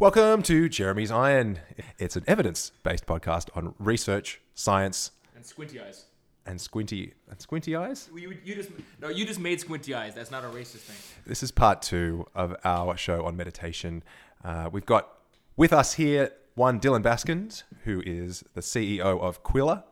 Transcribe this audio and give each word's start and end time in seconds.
Welcome 0.00 0.42
to 0.44 0.68
Jeremy's 0.68 1.10
Iron. 1.10 1.58
It's 1.98 2.14
an 2.14 2.22
evidence 2.28 2.70
based 2.84 3.04
podcast 3.06 3.48
on 3.56 3.74
research, 3.80 4.40
science, 4.54 5.10
And 5.34 5.44
squinty 5.44 5.80
eyes. 5.80 6.04
and 6.46 6.60
squinty 6.60 7.14
and 7.28 7.40
squinty 7.40 7.74
eyes. 7.74 8.08
You, 8.14 8.36
you 8.44 8.54
just 8.54 8.70
no, 9.00 9.08
you 9.08 9.26
just 9.26 9.40
made 9.40 9.58
squinty 9.60 9.94
eyes. 9.94 10.14
That's 10.14 10.30
not 10.30 10.44
a 10.44 10.48
racist 10.48 10.82
thing. 10.86 10.96
This 11.26 11.42
is 11.42 11.50
part 11.50 11.82
two 11.82 12.26
of 12.34 12.54
our 12.64 12.96
show 12.96 13.24
on 13.24 13.36
meditation. 13.36 14.04
Uh, 14.44 14.68
we've 14.70 14.86
got 14.86 15.08
with 15.56 15.72
us 15.72 15.94
here 15.94 16.30
one 16.54 16.78
Dylan 16.78 17.02
Baskind, 17.02 17.64
who 17.84 18.00
is 18.06 18.44
the 18.54 18.60
CEO 18.60 19.20
of 19.20 19.42
Qwilr, 19.42 19.82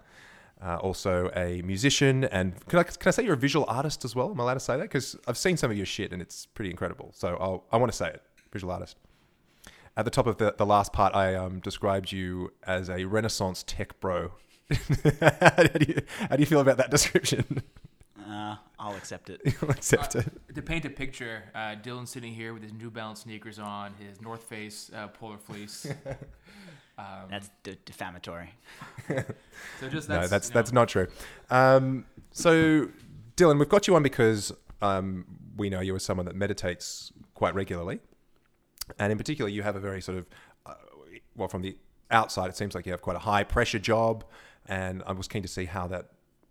uh, 0.65 0.77
also 0.77 1.31
a 1.35 1.63
musician, 1.63 2.25
and 2.25 2.65
can 2.69 2.79
I, 2.79 2.83
can 2.85 3.09
I 3.09 3.11
say 3.11 3.25
you're 3.25 3.35
a 3.35 3.37
visual 3.37 3.65
artist 3.69 4.05
as 4.05 4.15
well? 4.15 4.31
Am 4.31 4.41
I 4.41 4.45
allowed 4.45 4.55
to 4.55 4.61
say 4.61 4.77
that? 4.77 4.83
Because 4.85 5.17
I've 5.27 5.37
seen 5.39 5.57
some 5.57 5.71
of 5.73 5.77
your 5.77 5.87
shit 5.87 6.13
and 6.13 6.23
it's 6.23 6.47
pretty 6.47 6.71
incredible. 6.71 7.11
So 7.13 7.37
I'll, 7.41 7.65
I 7.73 7.77
want 7.77 7.91
to 7.91 7.97
say 7.99 8.09
it, 8.09 8.23
visual 8.53 8.73
artist. 8.73 8.97
At 9.97 10.05
the 10.05 10.11
top 10.11 10.27
of 10.27 10.37
the, 10.37 10.55
the 10.57 10.67
last 10.67 10.93
part, 10.93 11.15
I 11.15 11.35
um, 11.35 11.61
described 11.61 12.13
you 12.13 12.53
as 12.67 12.91
a 12.91 13.05
Renaissance 13.05 13.65
tech 13.67 13.99
bro. 13.99 14.33
how, 14.71 15.63
do 15.63 15.87
you, 15.87 16.03
how 16.29 16.37
do 16.37 16.41
you 16.41 16.47
feel 16.47 16.61
about 16.61 16.77
that 16.77 16.91
description? 16.91 17.63
Uh, 18.29 18.57
I'll 18.79 18.97
accept 18.97 19.31
it. 19.31 19.41
You'll 19.45 19.71
accept 19.71 20.17
it. 20.17 20.27
To 20.55 20.61
paint 20.61 20.85
a 20.85 20.91
picture, 20.91 21.45
uh, 21.55 21.77
Dylan 21.83 22.07
sitting 22.07 22.35
here 22.35 22.53
with 22.53 22.63
his 22.63 22.73
New 22.73 22.91
Balance 22.91 23.21
sneakers 23.21 23.59
on, 23.59 23.95
his 23.95 24.21
North 24.21 24.43
Face 24.43 24.91
uh, 24.95 25.09
polar 25.09 25.39
fleece. 25.39 25.87
um, 26.99 27.07
That's 27.31 27.51
d- 27.63 27.79
defamatory. 27.85 28.53
so 29.09 29.89
just 29.89 30.09
no, 30.09 30.27
that's 30.27 30.31
that's 30.31 30.49
you 30.49 30.55
know, 30.55 30.59
that's 30.61 30.73
not 30.73 30.89
true. 30.89 31.07
Um, 31.49 32.05
so, 32.33 32.89
Dylan, 33.37 33.59
we've 33.59 33.69
got 33.69 33.87
you 33.87 33.95
on 33.97 34.03
because 34.03 34.53
um, 34.83 35.25
we 35.57 35.71
know 35.71 35.81
you 35.81 35.95
as 35.95 36.03
someone 36.03 36.27
that 36.27 36.37
meditates 36.37 37.13
quite 37.35 37.55
regularly, 37.55 38.01
and 38.99 39.13
in 39.13 39.19
particular, 39.19 39.51
you 39.51 39.63
have 39.63 39.77
a 39.77 39.81
very 39.81 40.01
sort 40.01 40.19
of 40.19 40.27
uh, 40.67 40.75
well, 41.37 41.49
from 41.49 41.63
the 41.63 41.77
outside, 42.11 42.49
it 42.49 42.57
seems 42.57 42.75
like 42.75 42.87
you 42.87 42.93
have 42.93 43.03
quite 43.03 43.17
a 43.17 43.21
high 43.21 43.45
pressure 43.45 43.79
job, 43.79 44.25
and 44.67 45.03
I 45.07 45.13
was 45.13 45.29
keen 45.29 45.43
to 45.43 45.49
see 45.49 45.65
how 45.65 45.87
that 45.89 46.11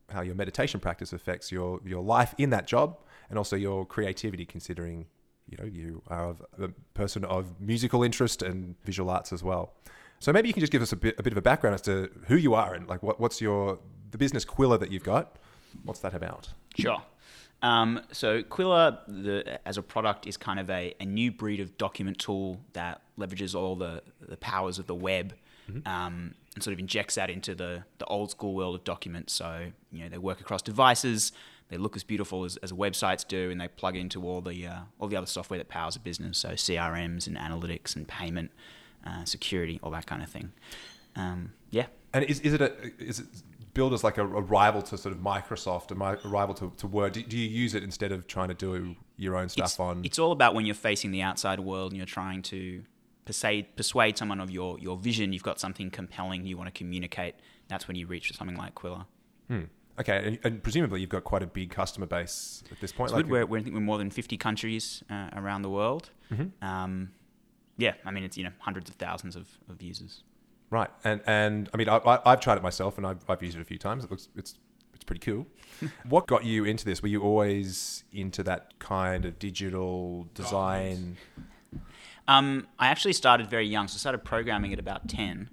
how 0.09 0.22
your 0.22 0.36
meditation 0.36 0.80
practice 0.80 1.13
affects 1.13 1.52
your 1.52 1.80
your 1.86 2.03
life 2.03 2.36
in 2.38 2.50
that 2.52 2.67
job, 2.67 3.00
and 3.30 3.38
also 3.38 3.56
your 3.56 3.86
creativity, 3.86 4.45
considering 4.45 5.08
you 5.47 5.58
know 5.58 5.66
you 5.66 6.02
are 6.08 6.36
a 6.59 6.69
person 6.94 7.25
of 7.25 7.59
musical 7.59 8.03
interest 8.03 8.41
and 8.41 8.75
visual 8.83 9.09
arts 9.09 9.33
as 9.33 9.44
well. 9.44 9.73
So 10.19 10.31
maybe 10.31 10.47
you 10.47 10.53
can 10.53 10.61
just 10.61 10.72
give 10.72 10.81
us 10.81 10.91
a 10.91 10.95
bit, 10.95 11.16
a 11.19 11.23
bit 11.23 11.33
of 11.33 11.38
a 11.38 11.41
background 11.41 11.73
as 11.75 11.81
to 11.81 12.09
who 12.28 12.38
you 12.38 12.53
are 12.53 12.73
and 12.73 12.88
like 12.88 13.03
what, 13.03 13.19
what's 13.19 13.41
your 13.41 13.80
the 14.11 14.17
business 14.17 14.45
Qwilr 14.45 14.80
that 14.80 14.91
you've 14.91 15.03
got. 15.03 15.38
What's 15.83 16.00
that 16.00 16.13
about? 16.13 16.50
Sure. 16.78 17.02
Um, 17.66 18.02
so 18.11 18.44
Qwilr, 18.44 18.99
the, 19.08 19.59
as 19.67 19.77
a 19.77 19.81
product, 19.81 20.27
is 20.27 20.38
kind 20.38 20.59
of 20.59 20.69
a, 20.69 20.94
a 20.99 21.05
new 21.05 21.31
breed 21.31 21.59
of 21.59 21.77
document 21.80 22.19
tool 22.19 22.61
that 22.73 23.02
leverages 23.17 23.55
all 23.55 23.75
the, 23.75 24.03
the 24.22 24.38
powers 24.38 24.77
of 24.77 24.85
the 24.85 24.94
web 24.94 25.33
um, 25.88 26.35
and 26.53 26.63
sort 26.63 26.73
of 26.73 26.80
injects 26.80 27.16
that 27.16 27.31
into 27.31 27.55
the, 27.55 27.83
the 27.97 28.05
old 28.05 28.30
school 28.30 28.53
world 28.53 28.75
of 28.75 28.83
documents. 28.83 29.33
So, 29.33 29.72
you 29.91 30.03
know, 30.03 30.09
they 30.09 30.19
work 30.19 30.41
across 30.41 30.61
devices, 30.61 31.31
they 31.69 31.77
look 31.77 31.95
as 31.95 32.03
beautiful 32.03 32.45
as, 32.45 32.57
as 32.57 32.72
websites 32.72 33.27
do, 33.27 33.49
and 33.49 33.59
they 33.59 33.67
plug 33.67 33.95
into 33.95 34.27
all 34.27 34.41
the, 34.41 34.67
uh, 34.67 34.79
all 35.00 35.07
the 35.07 35.16
other 35.16 35.25
software 35.25 35.57
that 35.57 35.67
powers 35.67 35.95
a 35.95 36.00
business. 36.00 36.38
So 36.38 36.50
CRMs 36.50 37.25
and 37.25 37.35
analytics 37.35 37.95
and 37.95 38.07
payment, 38.07 38.52
uh, 39.07 39.25
security, 39.25 39.79
all 39.81 39.89
that 39.89 40.05
kind 40.05 40.22
of 40.22 40.29
thing. 40.29 40.52
Um, 41.16 41.53
yeah. 41.72 41.88
And 42.13 42.23
is, 42.25 42.39
is 42.41 42.53
it 42.53 42.61
a 42.61 42.73
is 43.00 43.19
it 43.19 43.25
billed 43.76 43.94
as 43.94 44.04
like 44.04 44.18
a, 44.18 44.23
a 44.23 44.42
rival 44.42 44.81
to 44.81 44.98
sort 44.98 45.14
of 45.14 45.22
Microsoft, 45.22 45.92
a, 45.92 45.95
mi- 45.95 46.20
a 46.23 46.28
rival 46.28 46.56
to, 46.56 46.73
to 46.78 46.88
Word? 46.88 47.14
Do, 47.14 47.22
do 47.22 47.38
you 47.38 47.48
use 47.48 47.76
it 47.76 47.84
instead 47.84 48.12
of 48.12 48.26
trying 48.26 48.48
to 48.48 48.56
do 48.56 48.95
your 49.18 49.38
own 49.38 49.50
stuff 49.50 49.66
it's, 49.66 49.80
on? 49.80 50.02
it's 50.04 50.18
all 50.18 50.31
about 50.31 50.56
when 50.56 50.66
you're 50.66 50.73
facing 50.73 51.12
the 51.12 51.22
outside 51.22 51.59
world 51.59 51.92
and 51.92 51.98
you're 51.98 52.08
trying 52.08 52.42
to 52.42 52.84
persuade 53.26 53.76
persuade 53.76 54.18
someone 54.18 54.40
of 54.40 54.50
your 54.50 54.80
your 54.80 54.98
vision. 54.98 55.31
You've 55.31 55.44
got 55.44 55.59
something 55.59 55.92
compelling 55.92 56.48
you 56.48 56.58
want 56.58 56.73
to 56.73 56.78
communicate. 56.78 57.36
That's 57.68 57.88
when 57.88 57.96
you 57.96 58.08
reach 58.08 58.28
for 58.28 58.34
something 58.34 58.58
like 58.58 58.73
Qwilr. 58.73 59.06
Hmm. 59.48 59.64
Okay, 60.00 60.28
and, 60.28 60.40
and 60.44 60.64
presumably 60.64 61.00
you've 61.02 61.09
got 61.09 61.23
quite 61.23 61.44
a 61.44 61.47
big 61.47 61.69
customer 61.69 62.06
base 62.06 62.64
at 62.72 62.80
this 62.81 62.91
point. 62.91 63.12
It's 63.12 63.18
good. 63.18 63.30
We're, 63.30 63.46
we're, 63.46 63.59
I 63.59 63.62
think 63.62 63.75
we're 63.75 63.81
more 63.81 63.97
than 63.97 64.09
50 64.09 64.35
countries 64.38 65.03
uh, 65.09 65.30
around 65.34 65.62
the 65.62 65.69
world. 65.69 66.09
Mhm. 66.34 66.52
Um, 66.62 67.12
yeah, 67.78 67.94
I 68.06 68.12
mean 68.12 68.24
it's 68.24 68.38
you 68.38 68.44
know 68.46 68.52
hundreds 68.59 68.90
of 68.90 68.96
thousands 68.96 69.35
of, 69.35 69.47
of 69.69 69.81
users. 69.81 70.24
Right, 70.70 70.90
and 71.03 71.22
and 71.26 71.70
I 71.74 71.78
mean 71.78 71.90
I, 71.90 71.98
I, 71.98 72.31
I've 72.31 72.40
tried 72.40 72.58
it 72.58 72.64
myself 72.64 72.98
and 72.98 73.06
I've, 73.06 73.24
I've 73.30 73.42
used 73.42 73.58
it 73.58 73.62
a 73.62 73.66
few 73.66 73.78
times. 73.78 74.03
It 74.03 74.12
looks 74.12 74.30
it's 74.36 74.56
it's 74.94 75.03
pretty 75.03 75.20
cool. 75.20 75.46
what 76.09 76.28
got 76.28 76.46
you 76.46 76.66
into 76.66 76.86
this? 76.86 77.02
Were 77.02 77.09
you 77.09 77.22
always 77.22 78.03
into 78.12 78.44
that 78.44 78.80
kind 78.80 79.26
of 79.26 79.38
digital 79.38 80.28
design? 80.34 81.18
Um, 82.28 82.68
I 82.80 82.88
actually 82.88 83.14
started 83.14 83.50
very 83.50 83.68
young, 83.68 83.88
so 83.88 83.96
I 83.96 84.00
started 84.00 84.20
programming 84.20 84.74
at 84.74 84.80
about 84.80 85.08
10, 85.08 85.50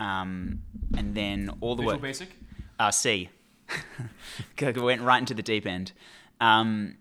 um, 0.00 0.60
and 0.96 1.14
then 1.14 1.50
all 1.60 1.76
the 1.76 1.82
Visual 1.82 1.96
way. 1.96 2.08
Basic. 2.08 2.28
Uh, 2.78 2.90
C. 2.90 3.30
we 4.60 4.72
went 4.72 5.02
right 5.02 5.18
into 5.18 5.34
the 5.34 5.42
deep 5.42 5.66
end. 5.66 5.92
Um, 6.40 6.96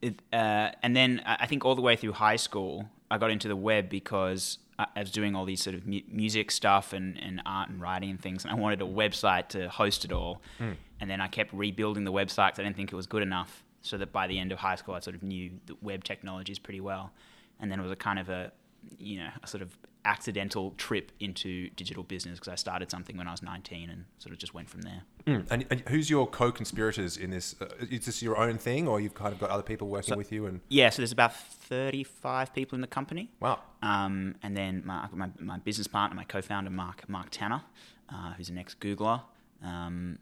it, 0.00 0.20
uh, 0.32 0.70
and 0.82 0.96
then 0.96 1.22
I 1.26 1.36
I 1.40 1.46
think 1.46 1.64
all 1.64 1.74
the 1.74 1.82
way 1.82 1.96
through 1.96 2.12
high 2.12 2.36
school, 2.36 2.88
I 3.10 3.18
got 3.18 3.30
into 3.30 3.48
the 3.48 3.56
web 3.56 3.88
because 3.88 4.58
I 4.78 4.86
I 4.96 5.00
was 5.00 5.10
doing 5.10 5.34
all 5.34 5.44
these 5.44 5.62
sort 5.62 5.74
of 5.76 5.86
mu- 5.86 6.00
music 6.08 6.50
stuff 6.50 6.92
and, 6.92 7.18
and 7.22 7.40
art 7.46 7.68
and 7.70 7.80
writing 7.80 8.10
and 8.10 8.20
things, 8.20 8.44
and 8.44 8.52
I 8.52 8.54
wanted 8.56 8.80
a 8.82 8.84
website 8.86 9.48
to 9.48 9.68
host 9.68 10.04
it 10.04 10.12
all. 10.12 10.40
Hmm. 10.58 10.72
And 11.00 11.10
then 11.10 11.20
I 11.20 11.28
kept 11.28 11.52
rebuilding 11.52 12.04
the 12.04 12.12
website 12.12 12.50
'cause 12.50 12.58
I 12.60 12.62
didn't 12.62 12.76
think 12.76 12.92
it 12.92 12.96
was 12.96 13.06
good 13.06 13.22
enough, 13.22 13.64
so 13.82 13.96
that 13.98 14.12
by 14.12 14.26
the 14.26 14.38
end 14.38 14.52
of 14.52 14.58
high 14.58 14.74
school, 14.76 14.94
I 14.94 15.00
sort 15.00 15.16
of 15.16 15.22
knew 15.22 15.50
the 15.66 15.76
web 15.82 16.04
technologies 16.04 16.58
pretty 16.58 16.80
well. 16.80 17.12
And 17.60 17.70
then 17.70 17.78
it 17.80 17.82
was 17.82 17.92
a 17.92 17.96
kind 17.96 18.18
of 18.18 18.28
a, 18.28 18.52
you 18.98 19.18
know, 19.18 19.28
a 19.42 19.46
sort 19.46 19.62
of 19.62 19.76
accidental 20.04 20.70
trip 20.76 21.10
into 21.18 21.68
digital 21.70 22.04
business 22.04 22.38
because 22.38 22.52
I 22.52 22.54
started 22.54 22.90
something 22.92 23.16
when 23.16 23.26
I 23.26 23.32
was 23.32 23.42
19 23.42 23.90
and 23.90 24.04
sort 24.18 24.32
of 24.32 24.38
just 24.38 24.54
went 24.54 24.70
from 24.70 24.82
there. 24.82 25.02
Mm. 25.26 25.46
And, 25.50 25.66
and 25.68 25.80
who's 25.88 26.08
your 26.08 26.28
co-conspirators 26.28 27.16
in 27.16 27.30
this? 27.30 27.56
Uh, 27.60 27.66
is 27.90 28.06
this 28.06 28.22
your 28.22 28.36
own 28.38 28.56
thing, 28.58 28.86
or 28.86 29.00
you've 29.00 29.14
kind 29.14 29.32
of 29.32 29.40
got 29.40 29.50
other 29.50 29.64
people 29.64 29.88
working 29.88 30.12
So- 30.12 30.16
with 30.16 30.30
you? 30.30 30.46
And 30.46 30.60
Yeah, 30.68 30.90
so 30.90 30.98
there's 31.02 31.10
about 31.12 31.34
35 31.34 32.54
people 32.54 32.76
in 32.76 32.82
the 32.82 32.86
company. 32.86 33.30
wow, 33.40 33.60
Um, 33.82 34.36
and 34.44 34.56
then 34.56 34.82
my, 34.84 35.08
my, 35.12 35.28
my 35.40 35.58
business 35.58 35.88
partner, 35.88 36.14
my 36.14 36.24
co-founder, 36.24 36.70
Mark 36.70 37.08
Mark 37.08 37.28
Tanner, 37.30 37.62
uh, 38.08 38.32
who's 38.34 38.48
an 38.48 38.58
ex-Googler. 38.58 39.22
Um, 39.62 40.18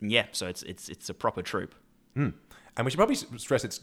yeah, 0.00 0.26
so 0.32 0.46
it's 0.48 0.62
it's 0.64 0.88
it's 0.88 1.08
a 1.08 1.14
proper 1.14 1.42
troop. 1.42 1.74
Mm. 2.16 2.32
And 2.76 2.84
we 2.84 2.90
should 2.90 2.96
probably 2.98 3.16
stress 3.16 3.64
it's 3.64 3.78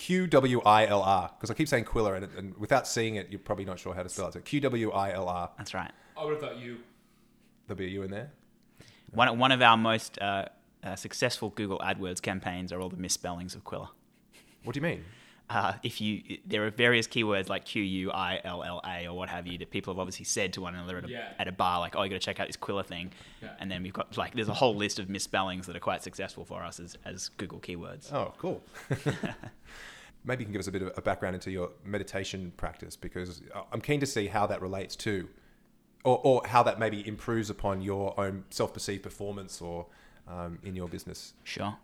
Q 0.00 0.26
W 0.28 0.62
I 0.64 0.86
L 0.86 1.02
R 1.02 1.30
because 1.36 1.50
I 1.50 1.54
keep 1.54 1.68
saying 1.68 1.84
Quiller 1.84 2.14
and, 2.14 2.26
and 2.34 2.56
without 2.56 2.88
seeing 2.88 3.16
it, 3.16 3.26
you're 3.28 3.38
probably 3.38 3.66
not 3.66 3.78
sure 3.78 3.92
how 3.92 4.02
to 4.02 4.08
spell 4.08 4.28
it. 4.28 4.32
So 4.32 4.40
Q 4.40 4.58
W 4.62 4.90
I 4.92 5.12
L 5.12 5.28
R. 5.28 5.50
That's 5.58 5.74
right. 5.74 5.90
I 6.16 6.24
would 6.24 6.32
have 6.32 6.40
thought 6.40 6.56
you. 6.56 6.78
There'll 7.66 7.76
be 7.76 7.84
a 7.84 7.88
U 7.88 8.02
in 8.02 8.10
there. 8.10 8.30
One 9.10 9.38
one 9.38 9.52
of 9.52 9.60
our 9.60 9.76
most 9.76 10.18
uh, 10.18 10.46
uh, 10.82 10.96
successful 10.96 11.50
Google 11.50 11.78
AdWords 11.80 12.22
campaigns 12.22 12.72
are 12.72 12.80
all 12.80 12.88
the 12.88 12.96
misspellings 12.96 13.54
of 13.54 13.62
Quiller. 13.64 13.88
What 14.64 14.72
do 14.72 14.78
you 14.78 14.82
mean? 14.82 15.04
Uh, 15.50 15.72
if 15.82 16.00
you 16.00 16.38
there 16.46 16.64
are 16.64 16.70
various 16.70 17.08
keywords 17.08 17.48
like 17.48 17.64
Q 17.64 17.82
U 17.82 18.12
I 18.12 18.40
L 18.44 18.62
L 18.62 18.80
A 18.86 19.08
or 19.08 19.14
what 19.16 19.28
have 19.28 19.48
you 19.48 19.58
that 19.58 19.70
people 19.72 19.92
have 19.92 19.98
obviously 19.98 20.24
said 20.24 20.52
to 20.52 20.60
one 20.60 20.74
another 20.76 20.98
at 20.98 21.04
a, 21.06 21.08
Yeah. 21.08 21.32
at 21.40 21.48
a 21.48 21.52
bar 21.52 21.80
like 21.80 21.96
oh 21.96 22.04
you 22.04 22.08
got 22.08 22.14
to 22.20 22.24
check 22.24 22.38
out 22.38 22.46
this 22.46 22.56
Quilla 22.56 22.86
thing 22.86 23.10
Yeah. 23.42 23.48
and 23.58 23.68
then 23.68 23.82
we've 23.82 23.92
got 23.92 24.16
like 24.16 24.32
there's 24.34 24.48
a 24.48 24.54
whole 24.54 24.76
list 24.76 25.00
of 25.00 25.08
misspellings 25.10 25.66
that 25.66 25.74
are 25.74 25.80
quite 25.80 26.04
successful 26.04 26.44
for 26.44 26.62
us 26.62 26.78
as, 26.78 26.96
as 27.04 27.30
Google 27.30 27.58
keywords. 27.58 28.12
Oh, 28.12 28.32
cool. 28.38 28.62
Maybe 30.24 30.42
you 30.42 30.46
can 30.46 30.52
give 30.52 30.60
us 30.60 30.68
a 30.68 30.72
bit 30.72 30.82
of 30.82 30.92
a 30.96 31.02
background 31.02 31.34
into 31.34 31.50
your 31.50 31.70
meditation 31.84 32.52
practice 32.56 32.94
because 32.94 33.42
I'm 33.72 33.80
keen 33.80 34.00
to 34.00 34.06
see 34.06 34.26
how 34.28 34.46
that 34.48 34.60
relates 34.62 34.94
to, 34.96 35.28
or, 36.04 36.20
or 36.22 36.42
how 36.46 36.62
that 36.62 36.78
maybe 36.78 37.06
improves 37.08 37.48
upon 37.50 37.80
your 37.80 38.18
own 38.20 38.44
self-perceived 38.50 39.02
performance 39.02 39.60
or 39.62 39.86
um, 40.28 40.58
in 40.62 40.76
your 40.76 40.88
business. 40.88 41.32
Sure. 41.42 41.74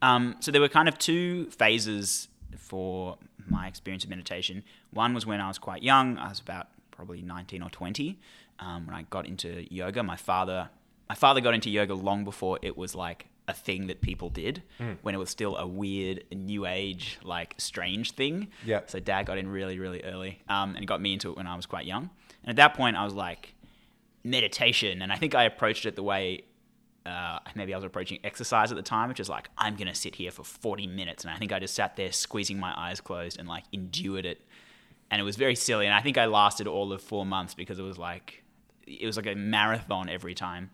Um, 0.00 0.36
so 0.40 0.50
there 0.50 0.60
were 0.60 0.68
kind 0.70 0.88
of 0.88 0.98
two 0.98 1.50
phases 1.50 2.28
for 2.58 3.18
my 3.48 3.66
experience 3.66 4.04
of 4.04 4.10
meditation. 4.10 4.62
One 4.90 5.14
was 5.14 5.26
when 5.26 5.40
I 5.40 5.48
was 5.48 5.58
quite 5.58 5.82
young. 5.82 6.18
I 6.18 6.28
was 6.28 6.40
about 6.40 6.68
probably 6.90 7.22
19 7.22 7.62
or 7.62 7.70
20 7.70 8.18
um, 8.58 8.86
when 8.86 8.94
I 8.94 9.02
got 9.02 9.26
into 9.26 9.66
yoga. 9.72 10.02
My 10.02 10.16
father, 10.16 10.70
my 11.08 11.14
father 11.14 11.40
got 11.40 11.54
into 11.54 11.70
yoga 11.70 11.94
long 11.94 12.24
before 12.24 12.58
it 12.62 12.76
was 12.76 12.94
like 12.94 13.26
a 13.48 13.52
thing 13.52 13.88
that 13.88 14.00
people 14.00 14.28
did. 14.30 14.62
When 15.02 15.14
it 15.14 15.18
was 15.18 15.30
still 15.30 15.56
a 15.56 15.66
weird, 15.66 16.24
new 16.32 16.66
age, 16.66 17.18
like 17.24 17.54
strange 17.58 18.12
thing. 18.12 18.48
Yeah. 18.64 18.80
So 18.86 19.00
dad 19.00 19.26
got 19.26 19.38
in 19.38 19.48
really, 19.48 19.78
really 19.78 20.02
early, 20.04 20.40
um, 20.48 20.76
and 20.76 20.86
got 20.86 21.00
me 21.00 21.12
into 21.12 21.30
it 21.30 21.36
when 21.36 21.46
I 21.46 21.56
was 21.56 21.66
quite 21.66 21.86
young. 21.86 22.10
And 22.44 22.50
at 22.50 22.56
that 22.56 22.74
point, 22.74 22.96
I 22.96 23.04
was 23.04 23.14
like, 23.14 23.54
meditation, 24.24 25.02
and 25.02 25.12
I 25.12 25.16
think 25.16 25.34
I 25.34 25.44
approached 25.44 25.86
it 25.86 25.96
the 25.96 26.02
way 26.02 26.44
uh, 27.04 27.38
maybe 27.54 27.74
I 27.74 27.76
was 27.76 27.84
approaching 27.84 28.18
exercise 28.24 28.70
at 28.70 28.76
the 28.76 28.82
time, 28.82 29.08
which 29.08 29.20
is 29.20 29.28
like, 29.28 29.48
I'm 29.58 29.76
going 29.76 29.88
to 29.88 29.94
sit 29.94 30.14
here 30.14 30.30
for 30.30 30.44
40 30.44 30.86
minutes. 30.86 31.24
And 31.24 31.32
I 31.32 31.36
think 31.36 31.52
I 31.52 31.58
just 31.58 31.74
sat 31.74 31.96
there 31.96 32.12
squeezing 32.12 32.58
my 32.58 32.72
eyes 32.76 33.00
closed 33.00 33.38
and 33.38 33.48
like 33.48 33.64
endured 33.72 34.26
it. 34.26 34.40
And 35.10 35.20
it 35.20 35.24
was 35.24 35.36
very 35.36 35.54
silly. 35.54 35.86
And 35.86 35.94
I 35.94 36.00
think 36.00 36.16
I 36.16 36.26
lasted 36.26 36.66
all 36.66 36.92
of 36.92 37.02
four 37.02 37.26
months 37.26 37.54
because 37.54 37.78
it 37.78 37.82
was 37.82 37.98
like, 37.98 38.42
it 38.86 39.06
was 39.06 39.16
like 39.16 39.26
a 39.26 39.34
marathon 39.34 40.08
every 40.08 40.34
time. 40.34 40.70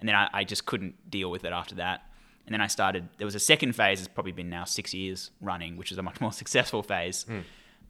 And 0.00 0.08
then 0.08 0.16
I, 0.16 0.28
I 0.32 0.44
just 0.44 0.66
couldn't 0.66 1.10
deal 1.10 1.30
with 1.30 1.44
it 1.44 1.52
after 1.52 1.76
that. 1.76 2.02
And 2.46 2.52
then 2.52 2.60
I 2.60 2.66
started, 2.66 3.08
there 3.18 3.26
was 3.26 3.34
a 3.34 3.40
second 3.40 3.74
phase, 3.74 4.00
it's 4.00 4.08
probably 4.08 4.32
been 4.32 4.50
now 4.50 4.64
six 4.64 4.92
years 4.92 5.30
running, 5.40 5.76
which 5.76 5.92
is 5.92 5.98
a 5.98 6.02
much 6.02 6.20
more 6.20 6.32
successful 6.32 6.82
phase 6.82 7.26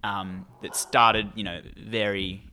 um, 0.02 0.46
that 0.62 0.76
started, 0.76 1.32
you 1.34 1.44
know, 1.44 1.60
very 1.76 2.44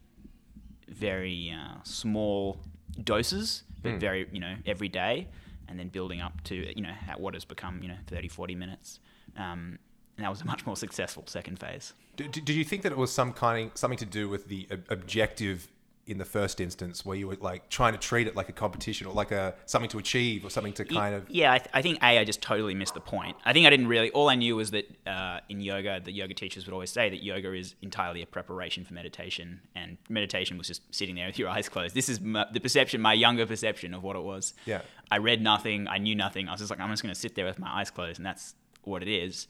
very 0.92 1.56
uh, 1.56 1.78
small 1.84 2.60
doses, 3.04 3.64
but 3.82 3.94
Hmm. 3.94 4.00
very 4.00 4.28
you 4.32 4.40
know 4.40 4.56
every 4.66 4.90
day, 4.90 5.28
and 5.68 5.78
then 5.80 5.90
building 5.90 6.22
up 6.22 6.44
to 6.46 6.56
you 6.56 6.82
know 6.84 6.94
at 7.08 7.20
what 7.20 7.34
has 7.34 7.46
become 7.46 7.82
you 7.82 7.88
know 7.90 7.98
30, 8.08 8.28
40 8.28 8.56
minutes. 8.56 9.00
Um, 9.38 9.80
and 10.18 10.26
that 10.26 10.30
was 10.30 10.42
a 10.42 10.46
much 10.46 10.66
more 10.66 10.76
successful 10.76 11.24
second 11.28 11.58
phase. 11.60 11.94
Did 12.18 12.50
you 12.50 12.64
think 12.66 12.84
that 12.84 12.92
it 12.92 12.98
was 12.98 13.12
some 13.12 13.32
kind 13.34 13.72
of, 13.72 13.78
something 13.78 13.98
to 13.98 14.06
do 14.06 14.28
with 14.30 14.48
the 14.50 14.68
objective 14.90 15.68
in 16.12 16.18
the 16.18 16.26
first 16.26 16.62
instance, 16.62 17.06
where 17.06 17.18
you 17.18 17.28
were 17.28 17.38
like 17.40 17.70
trying 17.70 17.94
to 17.94 18.00
treat 18.00 18.28
it 18.28 18.36
like 18.36 18.50
a 18.50 18.52
competition 18.52 19.08
or 19.08 19.14
like 19.14 19.32
a 19.32 19.56
something 19.66 19.90
to 19.90 19.98
achieve 19.98 20.46
or 20.46 20.50
something 20.50 20.74
to 20.74 20.86
kind 20.86 21.16
of 21.16 21.30
yeah 21.30 21.54
I, 21.54 21.58
th- 21.58 21.70
I 21.74 21.82
think 21.82 21.98
a 22.04 22.20
i 22.20 22.24
just 22.24 22.42
totally 22.42 22.76
missed 22.76 22.94
the 22.94 23.00
point. 23.02 23.38
I 23.46 23.54
think 23.54 23.66
i 23.66 23.70
didn't 23.70 23.88
really 23.88 24.12
all 24.12 24.30
i 24.30 24.36
knew 24.36 24.56
was 24.58 24.72
that 24.72 24.86
uh, 25.08 25.40
in 25.50 25.62
yoga 25.62 26.00
the 26.04 26.12
yoga 26.12 26.34
teachers 26.34 26.66
would 26.66 26.74
always 26.74 26.92
say 26.92 27.10
that 27.10 27.24
yoga 27.24 27.54
is 27.54 27.76
entirely 27.82 28.22
a 28.22 28.28
preparation 28.28 28.84
for 28.86 28.94
meditation 28.94 29.62
and 29.76 29.98
meditation 30.10 30.58
was 30.58 30.68
just 30.68 30.82
sitting 30.94 31.16
there 31.16 31.28
with 31.28 31.40
your 31.40 31.50
eyes 31.50 31.70
closed. 31.70 31.96
This 31.96 32.10
is 32.10 32.18
m- 32.20 32.46
the 32.52 32.60
perception 32.60 33.02
my 33.02 33.14
younger 33.14 33.46
perception 33.46 33.94
of 33.94 34.04
what 34.04 34.16
it 34.16 34.24
was. 34.24 34.54
Yeah. 34.66 34.82
i 35.10 35.18
read 35.18 35.42
nothing 35.42 35.88
i 35.88 35.98
knew 35.98 36.16
nothing 36.16 36.48
i 36.48 36.52
was 36.52 36.60
just 36.62 36.70
like 36.72 36.80
i'm 36.80 36.90
just 36.90 37.02
going 37.04 37.14
to 37.14 37.20
sit 37.20 37.36
there 37.36 37.46
with 37.46 37.58
my 37.60 37.70
eyes 37.80 37.90
closed 37.90 38.20
and 38.20 38.26
that's 38.26 38.56
what 38.84 39.02
it 39.02 39.10
is. 39.10 39.48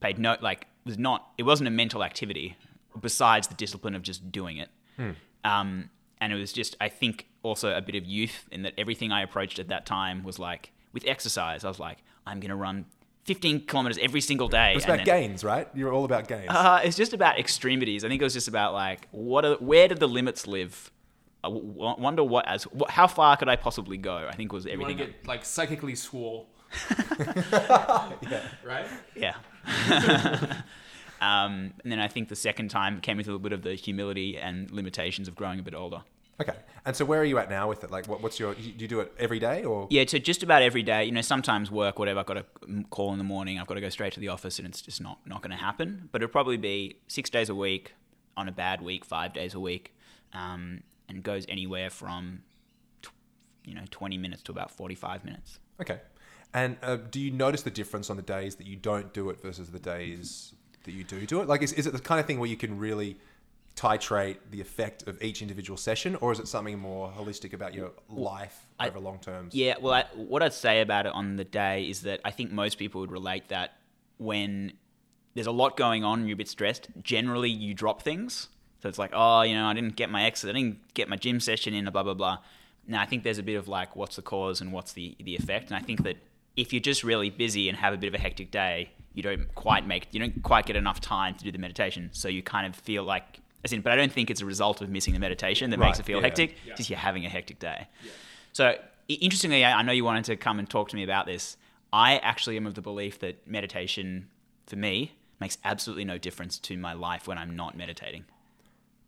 Paid 0.00 0.18
no 0.18 0.36
like 0.40 0.66
was 0.84 0.98
not 0.98 1.28
it 1.38 1.42
wasn't 1.42 1.66
a 1.68 1.70
mental 1.82 2.04
activity 2.04 2.56
besides 3.00 3.48
the 3.48 3.54
discipline 3.54 3.94
of 3.94 4.02
just 4.02 4.30
doing 4.32 4.56
it. 4.58 4.68
Um, 5.44 5.90
and 6.20 6.32
it 6.32 6.36
was 6.36 6.52
just 6.52 6.76
i 6.80 6.88
think 6.88 7.26
also 7.42 7.76
a 7.76 7.80
bit 7.82 7.94
of 7.94 8.04
youth 8.04 8.46
in 8.50 8.62
that 8.62 8.72
everything 8.78 9.12
i 9.12 9.22
approached 9.22 9.58
at 9.58 9.68
that 9.68 9.86
time 9.86 10.22
was 10.24 10.38
like 10.38 10.72
with 10.92 11.04
exercise 11.06 11.64
i 11.64 11.68
was 11.68 11.78
like 11.78 11.98
i'm 12.26 12.40
going 12.40 12.50
to 12.50 12.56
run 12.56 12.84
15 13.24 13.66
kilometers 13.66 13.98
every 13.98 14.20
single 14.20 14.48
day 14.48 14.70
it 14.72 14.76
was 14.76 14.84
about 14.84 14.98
then- 14.98 15.04
gains, 15.06 15.42
right? 15.42 15.66
You're 15.74 15.92
all 15.92 16.04
about 16.04 16.28
gains. 16.28 16.46
uh, 16.48 16.80
it's 16.84 16.96
just 16.96 17.12
about 17.12 17.40
extremities. 17.40 18.04
I 18.04 18.08
think 18.08 18.20
it 18.20 18.24
was 18.24 18.34
just 18.34 18.46
about 18.46 18.72
like 18.72 19.08
what 19.10 19.44
are, 19.44 19.54
where 19.56 19.88
did 19.88 19.98
the 19.98 20.06
limits 20.06 20.46
live? 20.46 20.92
I 21.42 21.48
w- 21.48 21.72
w- 21.72 21.96
wonder 21.98 22.22
what 22.22 22.46
as 22.46 22.62
what, 22.68 22.88
how 22.92 23.08
far 23.08 23.36
could 23.36 23.48
I 23.48 23.56
possibly 23.56 23.96
go? 23.96 24.28
I 24.30 24.36
think 24.36 24.52
was 24.52 24.64
You 24.64 24.78
want 24.78 24.92
everything. 24.92 25.06
to 25.08 25.12
get 25.18 25.26
like 25.26 25.44
psychically 25.44 25.96
swole, 25.96 26.46
yeah. 27.18 28.42
right? 28.64 28.86
yeah. 29.16 29.34
um, 31.20 31.72
and 31.82 31.92
then 31.92 31.98
I 31.98 32.08
think 32.08 32.28
the 32.28 32.36
second 32.36 32.68
time 32.68 33.00
came 33.00 33.16
with 33.16 33.26
a 33.26 33.30
little 33.30 33.42
bit 33.42 33.52
of 33.52 33.62
the 33.62 33.74
humility 33.74 34.38
and 34.38 34.70
limitations 34.70 35.28
of 35.28 35.34
growing 35.34 35.58
a 35.58 35.62
bit 35.62 35.74
older. 35.74 36.02
Okay. 36.40 36.54
And 36.84 36.94
so 36.94 37.04
where 37.04 37.20
are 37.20 37.24
you 37.24 37.38
at 37.38 37.48
now 37.48 37.68
with 37.68 37.82
it? 37.82 37.90
Like, 37.90 38.06
what, 38.06 38.22
what's 38.22 38.38
your? 38.38 38.54
Do 38.54 38.62
you 38.62 38.88
do 38.88 39.00
it 39.00 39.12
every 39.18 39.38
day 39.38 39.64
or? 39.64 39.88
Yeah, 39.90 40.04
so 40.06 40.18
just 40.18 40.42
about 40.42 40.62
every 40.62 40.82
day. 40.82 41.04
You 41.04 41.12
know, 41.12 41.22
sometimes 41.22 41.70
work, 41.70 41.98
whatever. 41.98 42.20
I've 42.20 42.26
got 42.26 42.36
a 42.36 42.44
call 42.90 43.12
in 43.12 43.18
the 43.18 43.24
morning. 43.24 43.58
I've 43.58 43.66
got 43.66 43.74
to 43.74 43.80
go 43.80 43.88
straight 43.88 44.12
to 44.12 44.20
the 44.20 44.28
office, 44.28 44.58
and 44.58 44.68
it's 44.68 44.82
just 44.82 45.00
not 45.00 45.18
not 45.26 45.42
going 45.42 45.50
to 45.50 45.56
happen. 45.56 46.08
But 46.12 46.22
it'll 46.22 46.32
probably 46.32 46.58
be 46.58 46.98
six 47.08 47.30
days 47.30 47.48
a 47.48 47.54
week. 47.54 47.94
On 48.38 48.48
a 48.48 48.52
bad 48.52 48.82
week, 48.82 49.06
five 49.06 49.32
days 49.32 49.54
a 49.54 49.58
week, 49.60 49.94
um, 50.34 50.82
and 51.08 51.22
goes 51.22 51.46
anywhere 51.48 51.88
from, 51.88 52.42
you 53.64 53.74
know, 53.74 53.84
twenty 53.90 54.18
minutes 54.18 54.42
to 54.42 54.52
about 54.52 54.70
forty-five 54.70 55.24
minutes. 55.24 55.58
Okay. 55.80 56.00
And 56.52 56.76
uh, 56.82 56.96
do 56.96 57.18
you 57.18 57.30
notice 57.30 57.62
the 57.62 57.70
difference 57.70 58.10
on 58.10 58.16
the 58.16 58.22
days 58.22 58.56
that 58.56 58.66
you 58.66 58.76
don't 58.76 59.14
do 59.14 59.30
it 59.30 59.40
versus 59.40 59.70
the 59.70 59.78
days 59.78 60.52
that 60.86 60.92
you 60.92 61.04
do 61.04 61.26
do 61.26 61.40
it? 61.40 61.48
Like, 61.48 61.62
is, 61.62 61.72
is 61.72 61.86
it 61.86 61.92
the 61.92 62.00
kind 62.00 62.18
of 62.18 62.26
thing 62.26 62.38
where 62.40 62.48
you 62.48 62.56
can 62.56 62.78
really 62.78 63.18
titrate 63.76 64.38
the 64.50 64.60
effect 64.60 65.06
of 65.06 65.22
each 65.22 65.42
individual 65.42 65.76
session, 65.76 66.16
or 66.16 66.32
is 66.32 66.40
it 66.40 66.48
something 66.48 66.78
more 66.78 67.10
holistic 67.10 67.52
about 67.52 67.74
your 67.74 67.90
life 68.08 68.66
I- 68.80 68.88
over 68.88 68.98
long 68.98 69.18
terms? 69.18 69.54
Yeah, 69.54 69.74
well, 69.80 69.92
I, 69.92 70.04
what 70.14 70.42
I'd 70.42 70.54
say 70.54 70.80
about 70.80 71.06
it 71.06 71.12
on 71.12 71.36
the 71.36 71.44
day 71.44 71.88
is 71.88 72.02
that 72.02 72.20
I 72.24 72.30
think 72.30 72.50
most 72.50 72.78
people 72.78 73.02
would 73.02 73.12
relate 73.12 73.48
that 73.48 73.76
when 74.16 74.72
there's 75.34 75.46
a 75.46 75.52
lot 75.52 75.76
going 75.76 76.02
on 76.02 76.20
and 76.20 76.28
you're 76.28 76.34
a 76.34 76.38
bit 76.38 76.48
stressed, 76.48 76.88
generally 77.02 77.50
you 77.50 77.74
drop 77.74 78.00
things. 78.00 78.48
So 78.82 78.88
it's 78.88 78.98
like, 78.98 79.10
oh, 79.12 79.42
you 79.42 79.54
know, 79.54 79.66
I 79.66 79.74
didn't 79.74 79.96
get 79.96 80.10
my 80.10 80.24
exercise, 80.24 80.50
I 80.50 80.58
didn't 80.58 80.94
get 80.94 81.08
my 81.08 81.16
gym 81.16 81.40
session 81.40 81.74
in, 81.74 81.84
blah, 81.90 82.02
blah, 82.02 82.14
blah. 82.14 82.38
Now, 82.86 83.02
I 83.02 83.06
think 83.06 83.24
there's 83.24 83.38
a 83.38 83.42
bit 83.42 83.56
of 83.56 83.68
like, 83.68 83.96
what's 83.96 84.16
the 84.16 84.22
cause 84.22 84.60
and 84.60 84.72
what's 84.72 84.92
the, 84.92 85.16
the 85.20 85.36
effect? 85.36 85.70
And 85.70 85.76
I 85.76 85.80
think 85.80 86.04
that 86.04 86.16
if 86.56 86.72
you're 86.72 86.80
just 86.80 87.04
really 87.04 87.28
busy 87.28 87.68
and 87.68 87.76
have 87.76 87.92
a 87.92 87.96
bit 87.96 88.08
of 88.08 88.14
a 88.14 88.18
hectic 88.18 88.50
day, 88.50 88.90
you 89.16 89.22
don't 89.22 89.52
quite 89.54 89.86
make, 89.86 90.06
you 90.12 90.20
don't 90.20 90.42
quite 90.42 90.66
get 90.66 90.76
enough 90.76 91.00
time 91.00 91.34
to 91.36 91.42
do 91.42 91.50
the 91.50 91.58
meditation. 91.58 92.10
So 92.12 92.28
you 92.28 92.42
kind 92.42 92.66
of 92.66 92.76
feel 92.76 93.02
like, 93.02 93.40
as 93.64 93.72
in, 93.72 93.80
but 93.80 93.90
I 93.92 93.96
don't 93.96 94.12
think 94.12 94.30
it's 94.30 94.42
a 94.42 94.46
result 94.46 94.82
of 94.82 94.90
missing 94.90 95.14
the 95.14 95.18
meditation 95.20 95.70
that 95.70 95.78
makes 95.78 95.96
Right, 95.96 96.00
it 96.00 96.06
feel 96.06 96.18
yeah. 96.18 96.26
hectic. 96.26 96.56
Yeah. 96.66 96.74
Just 96.74 96.90
you're 96.90 96.98
having 96.98 97.24
a 97.24 97.28
hectic 97.30 97.58
day. 97.58 97.88
So 98.52 98.74
interestingly, 99.08 99.64
I 99.64 99.78
I 99.78 99.82
know 99.82 99.92
you 99.92 100.04
wanted 100.04 100.24
to 100.26 100.36
come 100.36 100.58
and 100.58 100.68
talk 100.68 100.90
to 100.90 100.96
me 100.96 101.02
about 101.02 101.24
this. 101.26 101.56
I 101.94 102.18
actually 102.18 102.58
am 102.58 102.66
of 102.66 102.74
the 102.74 102.82
belief 102.82 103.18
that 103.20 103.46
meditation, 103.48 104.28
for 104.66 104.76
me, 104.76 105.12
makes 105.40 105.56
absolutely 105.64 106.04
no 106.04 106.18
difference 106.18 106.58
to 106.58 106.76
my 106.76 106.92
life 106.92 107.26
when 107.26 107.38
I'm 107.38 107.56
not 107.56 107.74
meditating. 107.74 108.24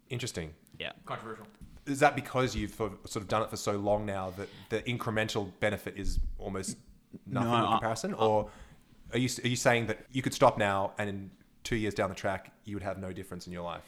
Interesting. 0.09 0.55
Yeah. 0.79 0.93
Controversial. 1.05 1.47
Is 1.87 2.01
that 2.01 2.15
because 2.17 2.55
you've 2.57 2.75
sort 2.75 3.17
of 3.17 3.29
done 3.29 3.43
it 3.43 3.51
for 3.51 3.57
so 3.57 3.73
long 3.73 4.07
now 4.07 4.33
that 4.39 4.49
the 4.71 4.81
incremental 4.83 5.51
benefit 5.61 5.99
is 5.99 6.19
almost 6.39 6.77
nothing 7.27 7.51
No, 7.51 7.57
in 7.59 7.65
I- 7.65 7.71
comparison? 7.73 8.15
or 8.15 8.51
are 9.13 9.19
you 9.19 9.29
are 9.45 9.49
you 9.49 9.57
saying 9.57 9.87
that 9.87 9.99
you 10.13 10.23
could 10.23 10.35
stop 10.35 10.59
now 10.59 10.93
and 10.99 11.09
in 11.09 11.31
two 11.65 11.77
years 11.77 11.95
down 11.95 12.09
the 12.09 12.15
track 12.15 12.53
you 12.65 12.75
would 12.77 12.83
have 12.83 12.99
no 12.99 13.13
difference 13.13 13.47
in 13.47 13.53
your 13.53 13.63
life? 13.63 13.83